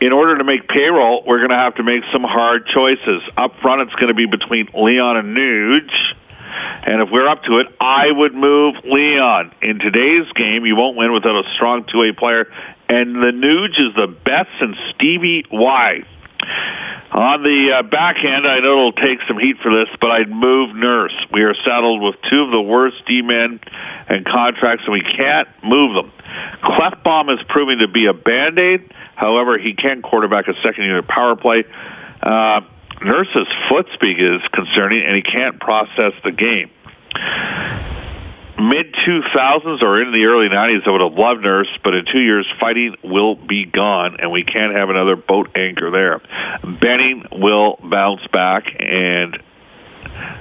In 0.00 0.12
order 0.12 0.38
to 0.38 0.44
make 0.44 0.68
payroll, 0.68 1.24
we're 1.26 1.38
going 1.38 1.50
to 1.50 1.56
have 1.56 1.74
to 1.74 1.82
make 1.82 2.04
some 2.12 2.22
hard 2.22 2.64
choices. 2.68 3.22
Up 3.36 3.56
front, 3.60 3.80
it's 3.82 3.94
going 3.94 4.06
to 4.06 4.14
be 4.14 4.26
between 4.26 4.68
Leon 4.72 5.16
and 5.16 5.36
Nuge. 5.36 5.90
And 6.86 7.02
if 7.02 7.08
we're 7.10 7.26
up 7.26 7.42
to 7.44 7.58
it, 7.58 7.66
I 7.80 8.12
would 8.12 8.34
move 8.34 8.76
Leon. 8.84 9.52
In 9.62 9.80
today's 9.80 10.30
game, 10.36 10.64
you 10.64 10.76
won't 10.76 10.96
win 10.96 11.12
without 11.12 11.44
a 11.44 11.52
strong 11.56 11.84
two-way 11.90 12.12
player. 12.12 12.52
And 12.88 13.16
the 13.16 13.32
Nuge 13.32 13.80
is 13.80 13.92
the 13.96 14.06
best 14.06 14.50
since 14.60 14.76
Stevie 14.94 15.44
Y. 15.50 16.04
On 17.12 17.42
the 17.42 17.72
uh, 17.72 17.82
back 17.82 18.16
end, 18.24 18.46
I 18.46 18.60
know 18.60 18.72
it'll 18.72 18.92
take 18.92 19.20
some 19.26 19.38
heat 19.38 19.56
for 19.62 19.72
this, 19.72 19.88
but 20.00 20.10
I'd 20.10 20.28
move 20.28 20.74
Nurse. 20.74 21.14
We 21.32 21.42
are 21.42 21.54
saddled 21.64 22.02
with 22.02 22.16
two 22.28 22.42
of 22.42 22.50
the 22.50 22.60
worst 22.60 22.96
D-men 23.06 23.60
and 24.08 24.24
contracts, 24.26 24.84
and 24.84 24.92
we 24.92 25.02
can't 25.02 25.48
move 25.64 25.94
them. 25.94 26.12
Klefbom 26.62 27.32
is 27.32 27.40
proving 27.48 27.78
to 27.78 27.88
be 27.88 28.06
a 28.06 28.12
Band-Aid. 28.12 28.92
However, 29.14 29.56
he 29.56 29.72
can 29.74 30.02
quarterback 30.02 30.48
a 30.48 30.54
second-unit 30.62 31.08
power 31.08 31.36
play. 31.36 31.64
Uh, 32.22 32.60
Nurse's 33.02 33.48
foot 33.68 33.86
speed 33.94 34.20
is 34.20 34.42
concerning, 34.52 35.02
and 35.02 35.14
he 35.14 35.22
can't 35.22 35.60
process 35.60 36.12
the 36.24 36.32
game 36.32 36.70
mid 38.58 38.94
2000s 38.94 39.82
or 39.82 40.00
in 40.00 40.12
the 40.12 40.24
early 40.26 40.48
90s, 40.48 40.86
I 40.86 40.90
would 40.90 41.00
have 41.00 41.14
loved 41.14 41.42
Nurse, 41.42 41.68
but 41.82 41.94
in 41.94 42.04
two 42.10 42.20
years, 42.20 42.46
fighting 42.58 42.96
will 43.02 43.34
be 43.34 43.64
gone, 43.64 44.16
and 44.18 44.30
we 44.30 44.44
can't 44.44 44.76
have 44.76 44.90
another 44.90 45.16
boat 45.16 45.50
anchor 45.56 45.90
there. 45.90 46.20
Benning 46.62 47.24
will 47.32 47.78
bounce 47.82 48.26
back, 48.28 48.74
and 48.78 49.38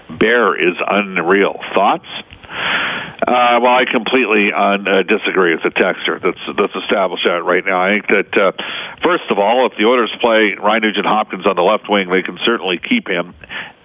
Bear 0.09 0.55
is 0.55 0.75
unreal. 0.87 1.59
Thoughts? 1.73 2.07
Uh, 2.45 3.59
well, 3.61 3.75
I 3.75 3.85
completely 3.89 4.51
uh, 4.53 4.77
disagree 5.03 5.55
with 5.55 5.63
the 5.63 5.71
texter. 5.71 6.23
Let's 6.23 6.39
let's 6.47 6.73
that 7.25 7.43
right 7.43 7.65
now. 7.65 7.81
I 7.81 7.93
think 7.93 8.07
that 8.07 8.37
uh, 8.37 8.51
first 9.01 9.23
of 9.31 9.39
all, 9.39 9.65
if 9.65 9.77
the 9.77 9.85
Oilers 9.85 10.13
play 10.21 10.55
Ryan 10.61 10.83
Nugent 10.83 11.05
Hopkins 11.05 11.45
on 11.47 11.55
the 11.55 11.63
left 11.63 11.89
wing, 11.89 12.09
they 12.09 12.21
can 12.21 12.37
certainly 12.45 12.77
keep 12.77 13.07
him 13.07 13.33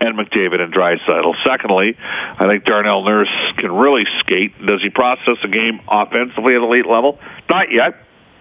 and 0.01 0.18
McDavid 0.18 0.61
and 0.61 0.75
Draisaitl. 0.75 1.35
Secondly, 1.46 1.96
I 1.99 2.46
think 2.49 2.64
Darnell 2.64 3.05
Nurse 3.05 3.33
can 3.57 3.73
really 3.73 4.05
skate. 4.18 4.59
Does 4.64 4.83
he 4.83 4.90
process 4.90 5.37
a 5.42 5.49
game 5.49 5.81
offensively 5.88 6.55
at 6.55 6.62
elite 6.62 6.87
level? 6.87 7.18
Not 7.49 7.73
yet, 7.73 7.94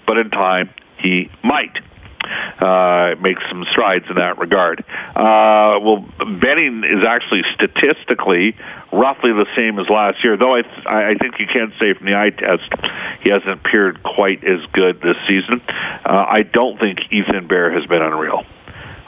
but 0.05 0.17
in 0.17 0.32
time 0.32 0.69
he 0.97 1.29
might 1.43 1.77
uh, 2.59 3.15
make 3.21 3.37
some 3.49 3.65
strides 3.71 4.05
in 4.09 4.15
that 4.15 4.37
regard. 4.37 4.83
Uh, 5.15 5.79
well, 5.81 6.05
Benning 6.41 6.83
is 6.83 7.05
actually 7.05 7.43
statistically 7.53 8.55
roughly 8.91 9.31
the 9.33 9.45
same 9.55 9.79
as 9.79 9.87
last 9.89 10.23
year, 10.23 10.37
though 10.37 10.55
I, 10.55 10.61
th- 10.61 10.85
I 10.85 11.15
think 11.15 11.39
you 11.39 11.47
can 11.47 11.73
say 11.79 11.93
from 11.93 12.05
the 12.05 12.15
eye 12.15 12.31
test 12.31 12.63
he 13.21 13.29
hasn't 13.29 13.51
appeared 13.51 14.03
quite 14.03 14.43
as 14.43 14.59
good 14.73 15.01
this 15.01 15.17
season. 15.27 15.61
Uh, 15.69 16.25
I 16.27 16.43
don't 16.43 16.79
think 16.79 16.99
Ethan 17.11 17.47
Bear 17.47 17.71
has 17.71 17.85
been 17.85 18.01
unreal. 18.01 18.43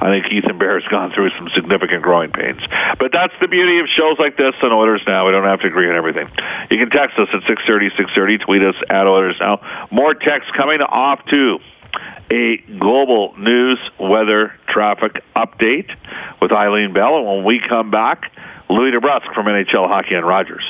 I 0.01 0.09
think 0.09 0.33
Ethan 0.33 0.57
Bear 0.57 0.79
has 0.79 0.89
gone 0.89 1.13
through 1.13 1.29
some 1.37 1.47
significant 1.53 2.01
growing 2.01 2.31
pains. 2.31 2.59
But 2.97 3.11
that's 3.11 3.33
the 3.39 3.47
beauty 3.47 3.79
of 3.79 3.85
shows 3.85 4.17
like 4.17 4.35
this 4.35 4.55
and 4.61 4.73
Oilers 4.73 5.03
Now. 5.05 5.27
We 5.27 5.31
don't 5.31 5.45
have 5.45 5.61
to 5.61 5.67
agree 5.67 5.87
on 5.87 5.95
everything. 5.95 6.27
You 6.71 6.77
can 6.79 6.89
text 6.89 7.19
us 7.19 7.29
at 7.31 7.45
630, 7.45 7.89
630. 7.95 8.37
Tweet 8.39 8.63
us 8.63 8.75
at 8.89 9.05
Oilers 9.05 9.37
Now. 9.39 9.61
More 9.91 10.15
texts 10.15 10.51
coming 10.57 10.81
off 10.81 11.23
to 11.29 11.59
a 12.31 12.57
global 12.79 13.37
news 13.37 13.77
weather 13.99 14.53
traffic 14.67 15.23
update 15.35 15.91
with 16.41 16.51
Eileen 16.51 16.93
Bell. 16.93 17.17
And 17.17 17.27
when 17.27 17.43
we 17.43 17.59
come 17.59 17.91
back, 17.91 18.31
Louis 18.69 18.91
DeBrusk 18.91 19.33
from 19.33 19.47
NHL 19.47 19.87
Hockey 19.89 20.15
and 20.15 20.25
Rogers. 20.25 20.63